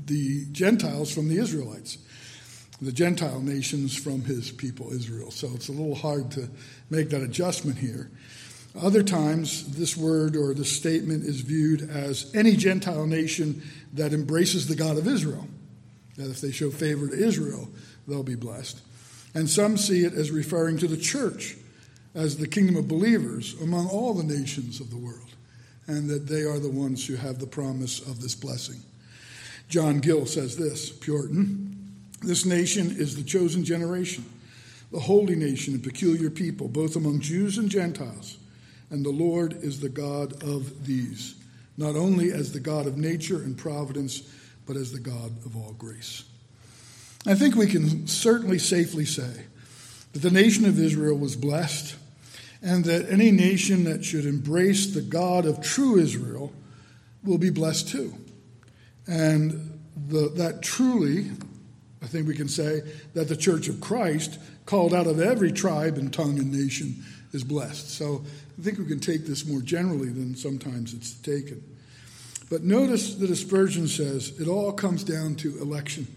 the 0.08 0.45
Gentiles 0.52 1.13
from 1.13 1.30
the 1.30 1.38
Israelites, 1.38 1.97
the 2.82 2.91
Gentile 2.91 3.41
nations 3.41 3.95
from 3.95 4.21
his 4.21 4.52
people 4.52 4.91
Israel. 4.91 5.32
So 5.32 5.49
it's 5.54 5.67
a 5.67 5.73
little 5.73 5.95
hard 5.95 6.32
to 6.32 6.49
make 6.89 7.10
that 7.10 7.21
adjustment 7.21 7.78
here. 7.78 8.10
Other 8.79 9.03
times, 9.03 9.75
this 9.77 9.97
word 9.97 10.36
or 10.36 10.53
this 10.53 10.71
statement 10.71 11.23
is 11.23 11.41
viewed 11.41 11.89
as 11.89 12.32
any 12.36 12.55
Gentile 12.55 13.08
nation 13.08 13.63
that 13.93 14.13
embraces 14.13 14.67
the 14.67 14.75
God 14.75 14.97
of 14.97 15.08
Israel 15.08 15.47
that 16.19 16.29
if 16.29 16.41
they 16.41 16.51
show 16.51 16.69
favor 16.69 17.08
to 17.08 17.15
Israel, 17.15 17.69
they'll 18.05 18.23
be 18.23 18.36
blessed. 18.36 18.82
And 19.34 19.49
some 19.49 19.77
see 19.77 20.03
it 20.03 20.13
as 20.13 20.32
referring 20.32 20.77
to 20.79 20.88
the 20.88 20.97
church 20.97 21.55
as 22.13 22.36
the 22.38 22.47
kingdom 22.47 22.75
of 22.75 22.89
believers 22.89 23.55
among 23.62 23.88
all 23.88 24.13
the 24.13 24.23
nations 24.23 24.82
of 24.82 24.89
the 24.89 24.97
world, 24.97 25.29
and 25.88 26.10
that 26.10 26.27
they 26.27 26.41
are 26.41 26.60
the 26.60 26.69
ones 26.69 27.08
who 27.08 27.15
have 27.15 27.39
the 27.39 27.47
promise 27.47 28.01
of 28.01 28.19
this 28.19 28.36
blessing. 28.36 28.82
John 29.69 29.99
Gill 29.99 30.25
says 30.25 30.58
this 30.58 30.89
Puritan, 30.89 31.93
this 32.21 32.45
nation 32.45 32.88
is 32.88 33.15
the 33.15 33.23
chosen 33.23 33.63
generation, 33.63 34.25
the 34.91 34.99
holy 34.99 35.36
nation, 35.36 35.73
a 35.75 35.79
peculiar 35.79 36.29
people, 36.29 36.67
both 36.67 36.97
among 36.97 37.21
Jews 37.21 37.58
and 37.58 37.69
Gentiles, 37.69 38.38
and 38.89 39.06
the 39.06 39.10
Lord 39.10 39.54
is 39.63 39.80
the 39.80 39.89
God 39.89 40.43
of 40.43 40.86
these, 40.86 41.36
not 41.78 41.95
only 41.95 42.32
as 42.32 42.52
the 42.52 42.60
God 42.60 42.88
of 42.88 42.97
nature 42.97 43.38
and 43.38 43.58
providence 43.58 44.21
but 44.65 44.75
as 44.75 44.91
the 44.91 44.99
God 44.99 45.45
of 45.45 45.56
all 45.56 45.73
grace. 45.73 46.23
I 47.25 47.36
think 47.36 47.56
we 47.56 47.67
can 47.67 48.08
certainly 48.08 48.60
safely 48.60 49.06
say 49.06 49.45
that 50.13 50.19
the 50.19 50.32
nation 50.32 50.65
of 50.65 50.80
Israel 50.80 51.17
was 51.17 51.36
blessed 51.36 51.95
and 52.62 52.86
that 52.86 53.10
any 53.10 53.32
nation 53.32 53.86
that 53.86 54.04
should 54.04 54.25
embrace 54.25 54.93
the 54.93 55.02
God 55.02 55.45
of 55.45 55.62
true 55.62 55.97
Israel 55.97 56.54
will 57.23 57.38
be 57.38 57.49
blessed 57.49 57.89
too. 57.89 58.13
And 59.08 59.80
the, 60.08 60.30
that 60.36 60.62
truly, 60.62 61.32
I 62.02 62.08
think 62.08 62.28
we 62.28 62.36
can 62.36 62.47
say, 62.47 62.82
that 63.13 63.28
the 63.28 63.36
church 63.36 63.67
of 63.67 63.82
Christ, 63.82 64.39
called 64.65 64.93
out 64.93 65.08
of 65.08 65.19
every 65.19 65.52
tribe 65.52 65.97
and 65.97 66.13
tongue 66.13 66.38
and 66.38 66.52
nation, 66.52 67.04
is 67.31 67.43
blessed. 67.43 67.89
So 67.89 68.23
I 68.57 68.61
think 68.61 68.77
we 68.77 68.85
can 68.85 68.99
take 68.99 69.25
this 69.25 69.45
more 69.45 69.61
generally 69.61 70.09
than 70.09 70.35
sometimes 70.35 70.93
it's 70.93 71.13
taken. 71.13 71.63
But 72.49 72.63
notice 72.63 73.15
that 73.15 73.35
Spurgeon 73.35 73.87
says 73.87 74.39
it 74.39 74.47
all 74.47 74.73
comes 74.73 75.03
down 75.03 75.35
to 75.35 75.59
election. 75.61 76.07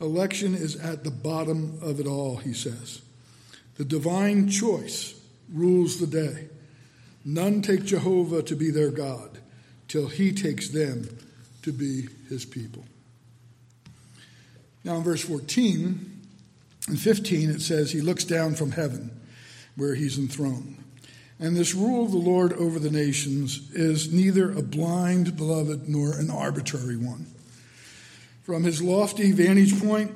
Election 0.00 0.54
is 0.54 0.76
at 0.76 1.04
the 1.04 1.10
bottom 1.10 1.78
of 1.82 2.00
it 2.00 2.06
all, 2.06 2.36
he 2.36 2.52
says. 2.52 3.02
The 3.76 3.84
divine 3.84 4.48
choice 4.48 5.14
rules 5.52 5.98
the 5.98 6.06
day. 6.06 6.48
None 7.24 7.62
take 7.62 7.84
Jehovah 7.84 8.42
to 8.42 8.56
be 8.56 8.70
their 8.70 8.90
God 8.90 9.38
till 9.86 10.08
he 10.08 10.32
takes 10.32 10.68
them 10.68 11.08
to 11.62 11.72
be 11.72 12.08
his 12.28 12.44
people. 12.44 12.84
Now, 14.84 14.96
in 14.96 15.02
verse 15.02 15.22
14 15.22 16.22
and 16.88 17.00
15, 17.00 17.50
it 17.50 17.60
says, 17.60 17.92
He 17.92 18.00
looks 18.00 18.24
down 18.24 18.54
from 18.54 18.72
heaven 18.72 19.10
where 19.78 19.94
he's 19.94 20.18
enthroned. 20.18 20.76
And 21.40 21.56
this 21.56 21.72
rule 21.72 22.04
of 22.04 22.10
the 22.10 22.18
Lord 22.18 22.52
over 22.54 22.80
the 22.80 22.90
nations 22.90 23.70
is 23.72 24.12
neither 24.12 24.50
a 24.50 24.60
blind, 24.60 25.36
beloved, 25.36 25.88
nor 25.88 26.12
an 26.12 26.30
arbitrary 26.30 26.96
one. 26.96 27.26
From 28.42 28.64
his 28.64 28.82
lofty 28.82 29.30
vantage 29.30 29.80
point, 29.80 30.10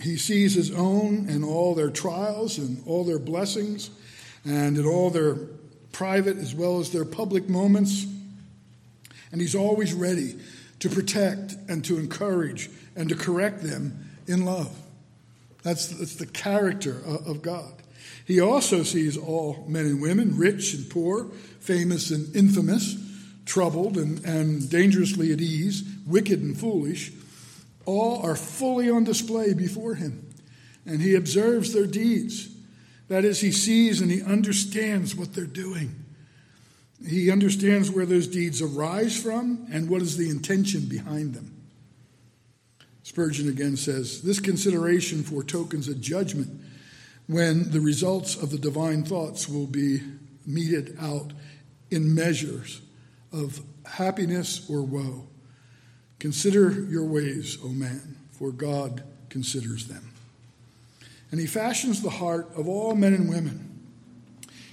he 0.00 0.16
sees 0.16 0.54
his 0.54 0.74
own 0.74 1.28
and 1.28 1.44
all 1.44 1.74
their 1.74 1.90
trials 1.90 2.58
and 2.58 2.82
all 2.84 3.04
their 3.04 3.18
blessings 3.18 3.90
and 4.44 4.76
in 4.76 4.84
all 4.84 5.10
their 5.10 5.36
private 5.92 6.36
as 6.36 6.54
well 6.54 6.80
as 6.80 6.90
their 6.90 7.04
public 7.04 7.48
moments. 7.48 8.06
And 9.30 9.40
he's 9.40 9.54
always 9.54 9.92
ready 9.94 10.36
to 10.80 10.88
protect 10.88 11.54
and 11.68 11.84
to 11.84 11.96
encourage 11.96 12.70
and 12.96 13.08
to 13.08 13.14
correct 13.14 13.62
them 13.62 14.10
in 14.26 14.44
love. 14.44 14.76
That's, 15.62 15.86
that's 15.86 16.16
the 16.16 16.26
character 16.26 17.00
of 17.06 17.42
God. 17.42 17.72
He 18.28 18.40
also 18.40 18.82
sees 18.82 19.16
all 19.16 19.64
men 19.66 19.86
and 19.86 20.02
women, 20.02 20.36
rich 20.36 20.74
and 20.74 20.88
poor, 20.90 21.30
famous 21.60 22.10
and 22.10 22.36
infamous, 22.36 22.94
troubled 23.46 23.96
and, 23.96 24.22
and 24.22 24.68
dangerously 24.68 25.32
at 25.32 25.40
ease, 25.40 25.82
wicked 26.06 26.42
and 26.42 26.56
foolish. 26.56 27.10
All 27.86 28.20
are 28.20 28.36
fully 28.36 28.90
on 28.90 29.04
display 29.04 29.54
before 29.54 29.94
him, 29.94 30.28
and 30.84 31.00
he 31.00 31.14
observes 31.14 31.72
their 31.72 31.86
deeds. 31.86 32.50
That 33.08 33.24
is, 33.24 33.40
he 33.40 33.50
sees 33.50 34.02
and 34.02 34.10
he 34.10 34.22
understands 34.22 35.16
what 35.16 35.32
they're 35.32 35.46
doing. 35.46 35.94
He 37.08 37.30
understands 37.30 37.90
where 37.90 38.04
those 38.04 38.26
deeds 38.26 38.60
arise 38.60 39.18
from 39.18 39.66
and 39.72 39.88
what 39.88 40.02
is 40.02 40.18
the 40.18 40.28
intention 40.28 40.82
behind 40.82 41.32
them. 41.32 41.56
Spurgeon 43.04 43.48
again 43.48 43.78
says 43.78 44.20
this 44.20 44.38
consideration 44.38 45.22
foretokens 45.22 45.88
a 45.88 45.94
judgment 45.94 46.60
when 47.28 47.70
the 47.70 47.80
results 47.80 48.34
of 48.34 48.50
the 48.50 48.58
divine 48.58 49.04
thoughts 49.04 49.48
will 49.48 49.66
be 49.66 50.00
meted 50.46 50.96
out 51.00 51.32
in 51.90 52.14
measures 52.14 52.80
of 53.32 53.60
happiness 53.86 54.68
or 54.68 54.82
woe. 54.82 55.28
Consider 56.18 56.84
your 56.84 57.04
ways, 57.04 57.58
O 57.62 57.68
man, 57.68 58.16
for 58.32 58.50
God 58.50 59.04
considers 59.28 59.86
them. 59.86 60.10
And 61.30 61.38
he 61.38 61.46
fashions 61.46 62.02
the 62.02 62.10
heart 62.10 62.48
of 62.56 62.66
all 62.66 62.94
men 62.94 63.12
and 63.12 63.28
women. 63.28 63.86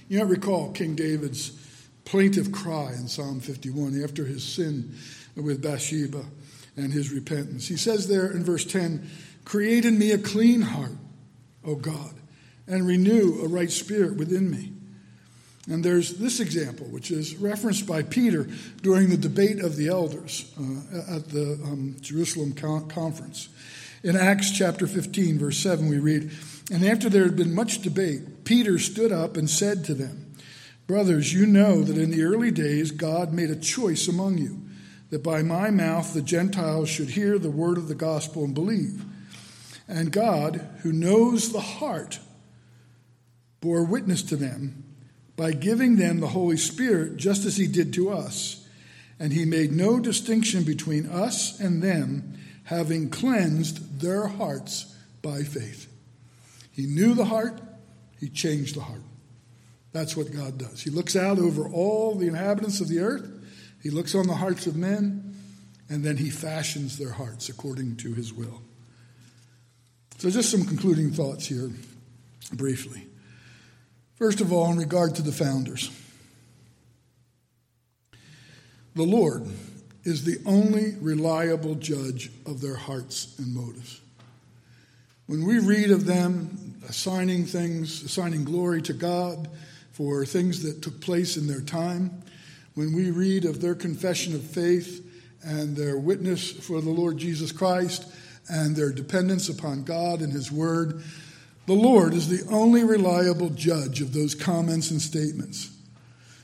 You 0.08 0.18
might 0.18 0.28
recall 0.28 0.72
King 0.72 0.94
David's 0.94 1.50
plaintive 2.04 2.52
cry 2.52 2.92
in 2.92 3.08
Psalm 3.08 3.40
51 3.40 4.02
after 4.02 4.24
his 4.24 4.42
sin 4.42 4.94
with 5.34 5.62
Bathsheba 5.62 6.24
and 6.76 6.92
his 6.92 7.12
repentance. 7.12 7.68
He 7.68 7.76
says 7.76 8.08
there 8.08 8.30
in 8.30 8.44
verse 8.44 8.64
10 8.64 9.08
Create 9.44 9.84
in 9.84 9.98
me 9.98 10.10
a 10.12 10.18
clean 10.18 10.62
heart, 10.62 10.96
O 11.64 11.76
God, 11.76 12.14
and 12.66 12.86
renew 12.86 13.40
a 13.42 13.48
right 13.48 13.70
spirit 13.70 14.16
within 14.16 14.50
me. 14.50 14.72
And 15.68 15.84
there's 15.84 16.14
this 16.14 16.38
example, 16.38 16.86
which 16.86 17.10
is 17.10 17.34
referenced 17.36 17.86
by 17.86 18.02
Peter 18.02 18.48
during 18.82 19.10
the 19.10 19.16
debate 19.16 19.60
of 19.60 19.76
the 19.76 19.88
elders 19.88 20.52
uh, 20.58 21.16
at 21.16 21.28
the 21.28 21.58
um, 21.64 21.96
Jerusalem 22.00 22.52
conference. 22.52 23.48
In 24.04 24.14
Acts 24.14 24.52
chapter 24.52 24.86
15, 24.86 25.38
verse 25.38 25.58
7, 25.58 25.88
we 25.88 25.98
read, 25.98 26.30
And 26.70 26.84
after 26.84 27.08
there 27.08 27.24
had 27.24 27.36
been 27.36 27.54
much 27.54 27.82
debate, 27.82 28.44
Peter 28.44 28.78
stood 28.78 29.10
up 29.10 29.36
and 29.36 29.50
said 29.50 29.84
to 29.84 29.94
them, 29.94 30.34
Brothers, 30.86 31.32
you 31.32 31.46
know 31.46 31.82
that 31.82 31.98
in 31.98 32.12
the 32.12 32.22
early 32.22 32.52
days 32.52 32.92
God 32.92 33.32
made 33.32 33.50
a 33.50 33.56
choice 33.56 34.06
among 34.06 34.38
you, 34.38 34.62
that 35.10 35.24
by 35.24 35.42
my 35.42 35.70
mouth 35.70 36.14
the 36.14 36.22
Gentiles 36.22 36.88
should 36.88 37.10
hear 37.10 37.38
the 37.38 37.50
word 37.50 37.76
of 37.76 37.88
the 37.88 37.96
gospel 37.96 38.44
and 38.44 38.54
believe. 38.54 39.04
And 39.88 40.12
God, 40.12 40.64
who 40.82 40.92
knows 40.92 41.50
the 41.50 41.60
heart, 41.60 42.20
bore 43.66 43.82
witness 43.82 44.22
to 44.22 44.36
them 44.36 44.84
by 45.34 45.50
giving 45.50 45.96
them 45.96 46.20
the 46.20 46.28
Holy 46.28 46.56
Spirit 46.56 47.16
just 47.16 47.44
as 47.44 47.56
he 47.56 47.66
did 47.66 47.92
to 47.94 48.10
us. 48.10 48.64
And 49.18 49.32
he 49.32 49.44
made 49.44 49.72
no 49.72 49.98
distinction 49.98 50.62
between 50.62 51.06
us 51.06 51.58
and 51.58 51.82
them, 51.82 52.38
having 52.64 53.10
cleansed 53.10 54.00
their 54.00 54.28
hearts 54.28 54.94
by 55.20 55.42
faith. 55.42 55.92
He 56.70 56.86
knew 56.86 57.14
the 57.14 57.24
heart, 57.24 57.60
he 58.20 58.28
changed 58.28 58.76
the 58.76 58.82
heart. 58.82 59.02
That's 59.92 60.16
what 60.16 60.32
God 60.32 60.58
does. 60.58 60.82
He 60.82 60.90
looks 60.90 61.16
out 61.16 61.40
over 61.40 61.68
all 61.68 62.14
the 62.14 62.28
inhabitants 62.28 62.80
of 62.80 62.88
the 62.88 63.00
earth, 63.00 63.28
he 63.82 63.90
looks 63.90 64.14
on 64.14 64.28
the 64.28 64.34
hearts 64.34 64.68
of 64.68 64.76
men, 64.76 65.34
and 65.88 66.04
then 66.04 66.18
he 66.18 66.30
fashions 66.30 66.98
their 66.98 67.12
hearts 67.12 67.48
according 67.48 67.96
to 67.96 68.14
his 68.14 68.32
will. 68.32 68.62
So, 70.18 70.30
just 70.30 70.50
some 70.50 70.64
concluding 70.64 71.10
thoughts 71.10 71.46
here, 71.46 71.70
briefly. 72.52 73.06
First 74.16 74.40
of 74.40 74.50
all, 74.50 74.72
in 74.72 74.78
regard 74.78 75.14
to 75.16 75.22
the 75.22 75.30
founders, 75.30 75.90
the 78.94 79.02
Lord 79.02 79.46
is 80.04 80.24
the 80.24 80.38
only 80.46 80.94
reliable 81.00 81.74
judge 81.74 82.30
of 82.46 82.62
their 82.62 82.76
hearts 82.76 83.34
and 83.38 83.54
motives. 83.54 84.00
When 85.26 85.44
we 85.44 85.58
read 85.58 85.90
of 85.90 86.06
them 86.06 86.76
assigning 86.88 87.44
things, 87.44 88.04
assigning 88.04 88.44
glory 88.44 88.80
to 88.82 88.94
God 88.94 89.50
for 89.92 90.24
things 90.24 90.62
that 90.62 90.80
took 90.80 91.00
place 91.02 91.36
in 91.36 91.46
their 91.46 91.60
time, 91.60 92.22
when 92.74 92.94
we 92.94 93.10
read 93.10 93.44
of 93.44 93.60
their 93.60 93.74
confession 93.74 94.34
of 94.34 94.42
faith 94.42 95.04
and 95.42 95.76
their 95.76 95.98
witness 95.98 96.50
for 96.50 96.80
the 96.80 96.90
Lord 96.90 97.18
Jesus 97.18 97.52
Christ 97.52 98.06
and 98.48 98.74
their 98.74 98.92
dependence 98.92 99.50
upon 99.50 99.84
God 99.84 100.20
and 100.20 100.32
His 100.32 100.50
Word, 100.50 101.02
the 101.66 101.74
Lord 101.74 102.14
is 102.14 102.28
the 102.28 102.46
only 102.48 102.84
reliable 102.84 103.50
judge 103.50 104.00
of 104.00 104.12
those 104.12 104.34
comments 104.34 104.90
and 104.90 105.02
statements, 105.02 105.70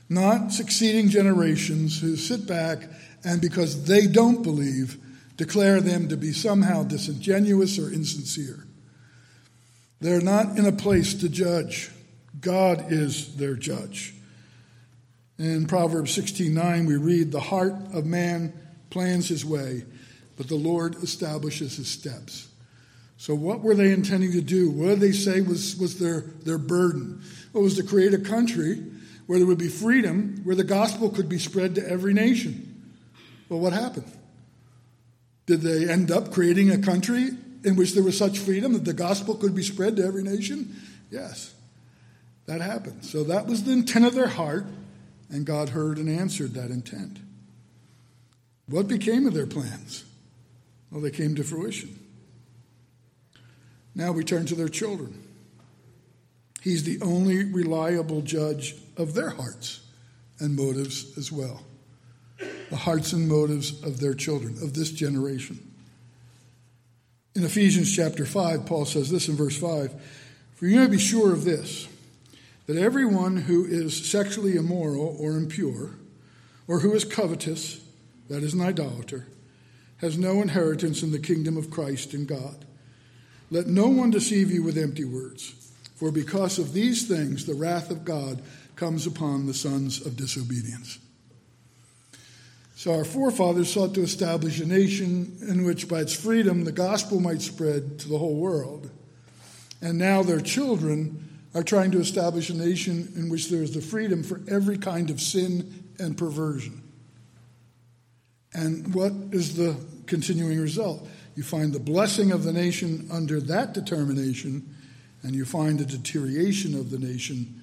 not 0.09 0.51
succeeding 0.51 1.09
generations 1.09 2.01
who 2.01 2.15
sit 2.15 2.45
back 2.45 2.83
and, 3.23 3.41
because 3.41 3.85
they 3.85 4.05
don't 4.05 4.43
believe, 4.43 4.97
declare 5.37 5.81
them 5.81 6.09
to 6.09 6.17
be 6.17 6.33
somehow 6.33 6.83
disingenuous 6.83 7.79
or 7.79 7.91
insincere. 7.91 8.67
They're 10.01 10.21
not 10.21 10.57
in 10.57 10.65
a 10.65 10.73
place 10.73 11.13
to 11.15 11.29
judge. 11.29 11.89
God 12.41 12.91
is 12.91 13.35
their 13.35 13.55
judge. 13.55 14.13
In 15.39 15.65
Proverbs 15.65 16.15
16:9 16.15 16.85
we 16.85 16.97
read 16.97 17.31
the 17.31 17.39
heart 17.39 17.73
of 17.93 18.05
man 18.05 18.53
plans 18.89 19.29
his 19.29 19.45
way, 19.45 19.85
but 20.35 20.47
the 20.47 20.55
Lord 20.55 20.95
establishes 21.01 21.77
his 21.77 21.87
steps. 21.87 22.47
So, 23.17 23.35
what 23.35 23.61
were 23.61 23.75
they 23.75 23.91
intending 23.91 24.31
to 24.33 24.41
do? 24.41 24.69
What 24.69 24.87
did 24.87 24.99
they 24.99 25.11
say 25.11 25.41
was, 25.41 25.77
was 25.77 25.99
their, 25.99 26.21
their 26.21 26.57
burden? 26.57 27.21
It 27.53 27.57
was 27.57 27.75
to 27.75 27.83
create 27.83 28.13
a 28.13 28.19
country 28.19 28.83
where 29.27 29.39
there 29.39 29.47
would 29.47 29.57
be 29.57 29.69
freedom, 29.69 30.41
where 30.43 30.55
the 30.55 30.63
gospel 30.63 31.09
could 31.09 31.29
be 31.29 31.39
spread 31.39 31.75
to 31.75 31.89
every 31.89 32.13
nation. 32.13 32.91
Well, 33.49 33.59
what 33.59 33.73
happened? 33.73 34.11
Did 35.45 35.61
they 35.61 35.89
end 35.89 36.11
up 36.11 36.31
creating 36.31 36.71
a 36.71 36.77
country 36.77 37.29
in 37.63 37.75
which 37.75 37.93
there 37.93 38.03
was 38.03 38.17
such 38.17 38.39
freedom 38.39 38.73
that 38.73 38.85
the 38.85 38.93
gospel 38.93 39.35
could 39.35 39.55
be 39.55 39.63
spread 39.63 39.95
to 39.97 40.03
every 40.03 40.23
nation? 40.23 40.75
Yes, 41.09 41.53
that 42.45 42.61
happened. 42.61 43.05
So 43.05 43.23
that 43.25 43.45
was 43.45 43.63
the 43.63 43.71
intent 43.71 44.05
of 44.05 44.15
their 44.15 44.27
heart, 44.27 44.65
and 45.29 45.45
God 45.45 45.69
heard 45.69 45.97
and 45.97 46.09
answered 46.09 46.53
that 46.53 46.71
intent. 46.71 47.19
What 48.67 48.87
became 48.87 49.27
of 49.27 49.33
their 49.33 49.47
plans? 49.47 50.05
Well, 50.91 51.01
they 51.01 51.11
came 51.11 51.35
to 51.35 51.43
fruition. 51.43 51.99
Now 53.95 54.11
we 54.11 54.23
turn 54.23 54.45
to 54.47 54.55
their 54.55 54.69
children. 54.69 55.23
He's 56.61 56.83
the 56.83 57.01
only 57.01 57.43
reliable 57.43 58.21
judge 58.21 58.75
of 58.97 59.13
their 59.13 59.29
hearts 59.29 59.81
and 60.39 60.55
motives 60.55 61.17
as 61.17 61.31
well. 61.31 61.63
The 62.69 62.77
hearts 62.77 63.13
and 63.13 63.27
motives 63.27 63.83
of 63.83 63.99
their 63.99 64.13
children, 64.13 64.57
of 64.63 64.73
this 64.73 64.91
generation. 64.91 65.59
In 67.35 67.43
Ephesians 67.43 67.93
chapter 67.93 68.25
5, 68.25 68.65
Paul 68.65 68.85
says 68.85 69.09
this 69.09 69.27
in 69.27 69.35
verse 69.35 69.57
5 69.57 69.93
For 70.55 70.67
you 70.67 70.79
may 70.79 70.87
be 70.87 70.97
sure 70.97 71.33
of 71.33 71.43
this, 71.43 71.87
that 72.67 72.77
everyone 72.77 73.37
who 73.37 73.65
is 73.65 74.09
sexually 74.09 74.55
immoral 74.55 75.17
or 75.19 75.35
impure, 75.35 75.91
or 76.67 76.79
who 76.79 76.93
is 76.93 77.03
covetous, 77.03 77.81
that 78.29 78.43
is 78.43 78.53
an 78.53 78.61
idolater, 78.61 79.27
has 79.97 80.17
no 80.17 80.41
inheritance 80.41 81.03
in 81.03 81.11
the 81.11 81.19
kingdom 81.19 81.57
of 81.57 81.69
Christ 81.69 82.13
and 82.13 82.27
God. 82.27 82.65
Let 83.53 83.67
no 83.67 83.87
one 83.87 84.09
deceive 84.09 84.49
you 84.49 84.63
with 84.63 84.79
empty 84.79 85.05
words, 85.05 85.53
for 85.93 86.11
because 86.11 86.57
of 86.57 86.73
these 86.73 87.07
things 87.07 87.45
the 87.45 87.53
wrath 87.53 87.91
of 87.91 88.03
God 88.03 88.41
comes 88.75 89.05
upon 89.05 89.45
the 89.45 89.53
sons 89.53 90.03
of 90.03 90.17
disobedience. 90.17 90.97
So 92.75 92.95
our 92.95 93.05
forefathers 93.05 93.71
sought 93.71 93.93
to 93.93 94.01
establish 94.01 94.59
a 94.59 94.65
nation 94.65 95.37
in 95.47 95.65
which, 95.65 95.87
by 95.87 95.99
its 95.99 96.15
freedom, 96.15 96.63
the 96.63 96.71
gospel 96.71 97.19
might 97.19 97.43
spread 97.43 97.99
to 97.99 98.09
the 98.09 98.17
whole 98.17 98.37
world. 98.37 98.89
And 99.83 99.99
now 99.99 100.23
their 100.23 100.41
children 100.41 101.39
are 101.53 101.61
trying 101.61 101.91
to 101.91 101.99
establish 101.99 102.49
a 102.49 102.55
nation 102.55 103.13
in 103.15 103.29
which 103.29 103.49
there 103.49 103.61
is 103.61 103.75
the 103.75 103.81
freedom 103.81 104.23
for 104.23 104.41
every 104.49 104.79
kind 104.79 105.11
of 105.11 105.21
sin 105.21 105.91
and 105.99 106.17
perversion. 106.17 106.81
And 108.51 108.95
what 108.95 109.13
is 109.31 109.55
the 109.55 109.75
continuing 110.07 110.59
result? 110.59 111.07
You 111.35 111.43
find 111.43 111.73
the 111.73 111.79
blessing 111.79 112.31
of 112.31 112.43
the 112.43 112.53
nation 112.53 113.07
under 113.11 113.39
that 113.41 113.73
determination, 113.73 114.69
and 115.23 115.35
you 115.35 115.45
find 115.45 115.81
a 115.81 115.85
deterioration 115.85 116.75
of 116.75 116.91
the 116.91 116.99
nation 116.99 117.61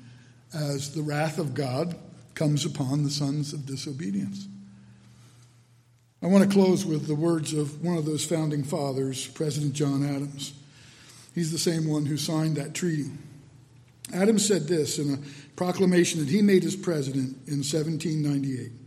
as 0.53 0.93
the 0.95 1.03
wrath 1.03 1.39
of 1.39 1.55
God 1.55 1.95
comes 2.35 2.65
upon 2.65 3.05
the 3.05 3.11
sons 3.11 3.53
of 3.53 3.67
disobedience. 3.67 4.49
I 6.23 6.27
want 6.27 6.45
to 6.45 6.51
close 6.51 6.85
with 6.85 7.07
the 7.07 7.15
words 7.15 7.53
of 7.53 7.83
one 7.83 7.97
of 7.97 8.05
those 8.05 8.25
founding 8.25 8.65
fathers, 8.65 9.27
President 9.29 9.73
John 9.73 10.05
Adams. 10.05 10.53
He's 11.35 11.53
the 11.53 11.59
same 11.59 11.89
one 11.89 12.07
who 12.07 12.17
signed 12.17 12.57
that 12.57 12.75
treaty. 12.75 13.11
Adams 14.13 14.47
said 14.47 14.67
this 14.67 14.99
in 14.99 15.15
a 15.15 15.19
proclamation 15.55 16.21
that 16.21 16.29
he 16.29 16.43
made 16.43 16.65
as 16.65 16.75
president 16.75 17.37
in 17.47 17.59
1798 17.59 18.80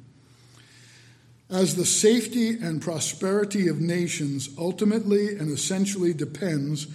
as 1.54 1.76
the 1.76 1.86
safety 1.86 2.50
and 2.50 2.82
prosperity 2.82 3.68
of 3.68 3.80
nations 3.80 4.50
ultimately 4.58 5.38
and 5.38 5.52
essentially 5.52 6.12
depends 6.12 6.88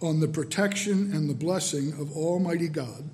on 0.00 0.20
the 0.20 0.28
protection 0.28 1.12
and 1.12 1.28
the 1.28 1.34
blessing 1.34 1.92
of 1.92 2.16
Almighty 2.16 2.68
God, 2.68 3.04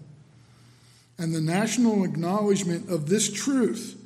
and 1.19 1.35
the 1.35 1.41
national 1.41 2.05
acknowledgement 2.05 2.89
of 2.89 3.09
this 3.09 3.31
truth 3.33 4.01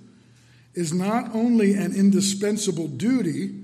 is 0.74 0.92
not 0.92 1.34
only 1.34 1.74
an 1.74 1.94
indispensable 1.94 2.88
duty 2.88 3.54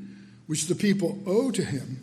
which 0.46 0.66
the 0.66 0.74
people 0.74 1.18
owe 1.26 1.50
to 1.50 1.64
him, 1.64 2.02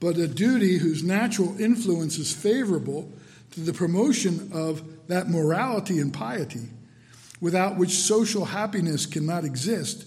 but 0.00 0.16
a 0.16 0.26
duty 0.26 0.78
whose 0.78 1.04
natural 1.04 1.60
influence 1.60 2.18
is 2.18 2.34
favorable 2.34 3.08
to 3.52 3.60
the 3.60 3.72
promotion 3.72 4.50
of 4.52 4.82
that 5.06 5.28
morality 5.28 5.98
and 6.00 6.12
piety 6.12 6.68
without 7.40 7.76
which 7.76 7.90
social 7.90 8.44
happiness 8.44 9.06
cannot 9.06 9.44
exist, 9.44 10.06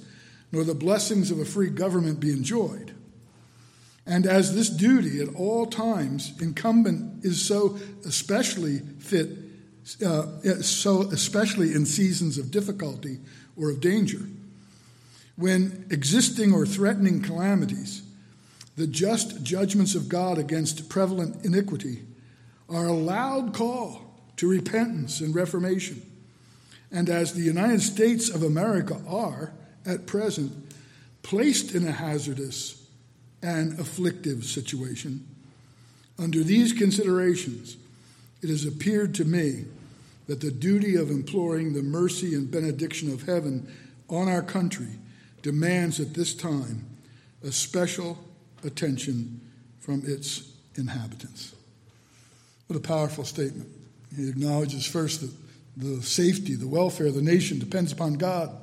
nor 0.54 0.64
the 0.64 0.76
blessings 0.76 1.32
of 1.32 1.40
a 1.40 1.46
free 1.46 1.70
government 1.70 2.20
be 2.20 2.32
enjoyed. 2.32 2.94
And 4.06 4.28
as 4.28 4.54
this 4.54 4.70
duty 4.70 5.20
at 5.20 5.34
all 5.34 5.66
times 5.66 6.40
incumbent 6.40 7.26
is 7.26 7.42
so 7.42 7.80
especially 8.06 8.78
fit, 9.00 9.30
uh, 10.06 10.28
so 10.62 11.02
especially 11.10 11.74
in 11.74 11.88
seasons 11.88 12.38
of 12.38 12.52
difficulty 12.52 13.18
or 13.58 13.72
of 13.72 13.82
danger, 13.82 14.20
when 15.38 15.88
existing 15.90 16.54
or 16.54 16.68
threatening 16.68 17.24
calamities, 17.24 18.04
the 18.76 18.86
just 18.86 19.44
judgments 19.44 19.96
of 19.96 20.08
God 20.08 20.38
against 20.38 20.88
prevalent 20.88 21.44
iniquity, 21.44 22.04
are 22.70 22.86
a 22.86 22.94
loud 22.94 23.56
call 23.56 24.22
to 24.38 24.48
repentance 24.48 25.20
and 25.20 25.34
reformation. 25.34 26.04
And 26.92 27.10
as 27.10 27.34
the 27.34 27.42
United 27.42 27.82
States 27.82 28.30
of 28.30 28.44
America 28.44 29.02
are, 29.08 29.54
at 29.86 30.06
present, 30.06 30.52
placed 31.22 31.74
in 31.74 31.88
a 31.88 31.92
hazardous 31.92 32.86
and 33.42 33.80
afflictive 33.80 34.46
situation, 34.46 35.28
under 36.18 36.44
these 36.44 36.74
considerations, 36.74 37.78
it 38.42 38.50
has 38.50 38.66
appeared 38.66 39.16
to 39.16 39.26
me 39.26 39.66
that 40.28 40.42
the 40.42 40.52
duty 40.52 40.96
of 40.96 41.10
imploring 41.10 41.74
the 41.74 41.82
mercy 41.82 42.34
and 42.34 42.50
benediction 42.50 43.12
of 43.12 43.24
heaven 43.24 43.68
on 44.10 44.30
our 44.30 44.42
country 44.42 45.00
demands 45.42 46.00
at 46.00 46.14
this 46.14 46.34
time 46.34 46.86
a 47.44 47.52
special 47.52 48.18
attention 48.64 49.42
from 49.80 50.04
its 50.06 50.52
inhabitants. 50.76 51.54
What 52.68 52.78
a 52.78 52.82
powerful 52.82 53.26
statement. 53.26 53.70
He 54.16 54.30
acknowledges 54.30 54.86
first 54.86 55.22
that 55.22 55.32
the 55.76 56.02
safety, 56.02 56.56
the 56.56 56.68
welfare 56.68 57.08
of 57.08 57.16
the 57.16 57.22
nation 57.22 57.60
depends 57.60 57.92
upon 57.92 58.14
God. 58.14 58.56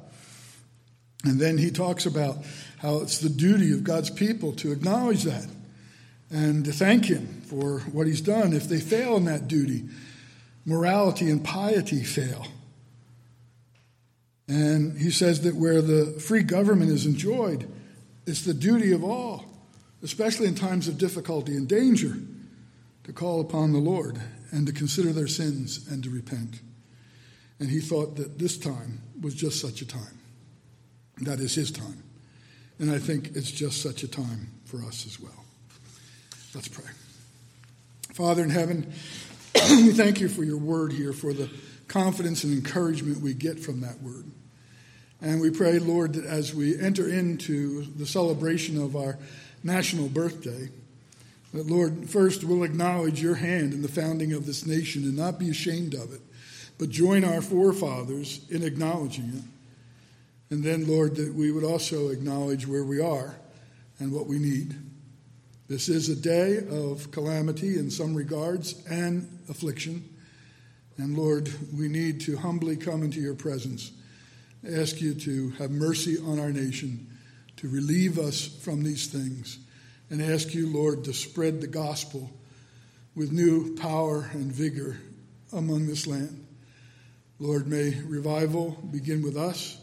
And 1.24 1.38
then 1.38 1.58
he 1.58 1.70
talks 1.70 2.06
about 2.06 2.38
how 2.78 3.00
it's 3.00 3.18
the 3.18 3.28
duty 3.28 3.72
of 3.72 3.84
God's 3.84 4.10
people 4.10 4.52
to 4.54 4.72
acknowledge 4.72 5.24
that 5.24 5.46
and 6.30 6.64
to 6.64 6.72
thank 6.72 7.06
him 7.06 7.42
for 7.42 7.80
what 7.80 8.06
he's 8.06 8.20
done. 8.20 8.52
If 8.52 8.68
they 8.68 8.80
fail 8.80 9.16
in 9.16 9.24
that 9.26 9.48
duty, 9.48 9.84
morality 10.64 11.28
and 11.30 11.44
piety 11.44 12.02
fail. 12.02 12.46
And 14.48 14.98
he 14.98 15.10
says 15.10 15.42
that 15.42 15.54
where 15.54 15.82
the 15.82 16.18
free 16.20 16.42
government 16.42 16.90
is 16.90 17.06
enjoyed, 17.06 17.70
it's 18.26 18.44
the 18.44 18.54
duty 18.54 18.92
of 18.92 19.04
all, 19.04 19.44
especially 20.02 20.46
in 20.46 20.54
times 20.54 20.88
of 20.88 20.98
difficulty 20.98 21.54
and 21.54 21.68
danger, 21.68 22.16
to 23.04 23.12
call 23.12 23.40
upon 23.40 23.72
the 23.72 23.78
Lord 23.78 24.20
and 24.50 24.66
to 24.66 24.72
consider 24.72 25.12
their 25.12 25.28
sins 25.28 25.86
and 25.90 26.02
to 26.04 26.10
repent. 26.10 26.60
And 27.58 27.70
he 27.70 27.80
thought 27.80 28.16
that 28.16 28.38
this 28.38 28.56
time 28.56 29.02
was 29.20 29.34
just 29.34 29.60
such 29.60 29.82
a 29.82 29.86
time. 29.86 30.19
That 31.20 31.40
is 31.40 31.54
his 31.54 31.70
time. 31.70 32.02
And 32.78 32.90
I 32.90 32.98
think 32.98 33.36
it's 33.36 33.50
just 33.50 33.82
such 33.82 34.02
a 34.02 34.08
time 34.08 34.50
for 34.64 34.82
us 34.84 35.06
as 35.06 35.20
well. 35.20 35.44
Let's 36.54 36.68
pray. 36.68 36.90
Father 38.14 38.42
in 38.42 38.50
heaven, 38.50 38.92
we 39.54 39.92
thank 39.92 40.20
you 40.20 40.28
for 40.28 40.44
your 40.44 40.56
word 40.56 40.92
here, 40.92 41.12
for 41.12 41.32
the 41.32 41.50
confidence 41.88 42.44
and 42.44 42.52
encouragement 42.52 43.20
we 43.20 43.34
get 43.34 43.60
from 43.60 43.80
that 43.82 44.00
word. 44.02 44.24
And 45.20 45.40
we 45.40 45.50
pray, 45.50 45.78
Lord, 45.78 46.14
that 46.14 46.24
as 46.24 46.54
we 46.54 46.80
enter 46.80 47.08
into 47.08 47.84
the 47.96 48.06
celebration 48.06 48.80
of 48.80 48.96
our 48.96 49.18
national 49.62 50.08
birthday, 50.08 50.70
that, 51.52 51.66
Lord, 51.66 52.08
first 52.08 52.44
we'll 52.44 52.62
acknowledge 52.62 53.20
your 53.20 53.34
hand 53.34 53.74
in 53.74 53.82
the 53.82 53.88
founding 53.88 54.32
of 54.32 54.46
this 54.46 54.64
nation 54.64 55.02
and 55.02 55.16
not 55.16 55.38
be 55.38 55.50
ashamed 55.50 55.94
of 55.94 56.12
it, 56.12 56.22
but 56.78 56.88
join 56.88 57.24
our 57.24 57.42
forefathers 57.42 58.40
in 58.48 58.62
acknowledging 58.62 59.28
it. 59.34 59.44
And 60.50 60.64
then, 60.64 60.86
Lord, 60.86 61.16
that 61.16 61.32
we 61.34 61.52
would 61.52 61.64
also 61.64 62.08
acknowledge 62.08 62.66
where 62.66 62.84
we 62.84 63.00
are 63.00 63.36
and 63.98 64.12
what 64.12 64.26
we 64.26 64.38
need. 64.38 64.74
This 65.68 65.88
is 65.88 66.08
a 66.08 66.16
day 66.16 66.58
of 66.58 67.12
calamity 67.12 67.78
in 67.78 67.90
some 67.90 68.14
regards 68.14 68.84
and 68.86 69.38
affliction. 69.48 70.08
And 70.96 71.16
Lord, 71.16 71.48
we 71.72 71.88
need 71.88 72.20
to 72.22 72.36
humbly 72.36 72.76
come 72.76 73.02
into 73.02 73.20
your 73.20 73.34
presence 73.34 73.92
ask 74.68 75.00
you 75.00 75.14
to 75.14 75.50
have 75.50 75.70
mercy 75.70 76.18
on 76.18 76.38
our 76.38 76.52
nation, 76.52 77.06
to 77.56 77.68
relieve 77.68 78.18
us 78.18 78.46
from 78.46 78.82
these 78.82 79.06
things, 79.06 79.58
and 80.10 80.20
ask 80.20 80.54
you, 80.54 80.68
Lord, 80.68 81.04
to 81.04 81.12
spread 81.12 81.60
the 81.60 81.66
gospel 81.66 82.30
with 83.14 83.32
new 83.32 83.74
power 83.76 84.28
and 84.32 84.52
vigor 84.52 84.98
among 85.52 85.86
this 85.86 86.06
land. 86.06 86.46
Lord, 87.38 87.66
may 87.66 87.98
revival 88.02 88.72
begin 88.90 89.22
with 89.22 89.36
us 89.36 89.78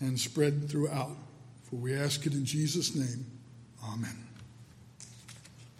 and 0.00 0.18
spread 0.18 0.68
throughout. 0.68 1.16
For 1.64 1.76
we 1.76 1.96
ask 1.96 2.26
it 2.26 2.32
in 2.32 2.44
Jesus' 2.44 2.94
name. 2.94 3.26
Amen. 3.84 4.25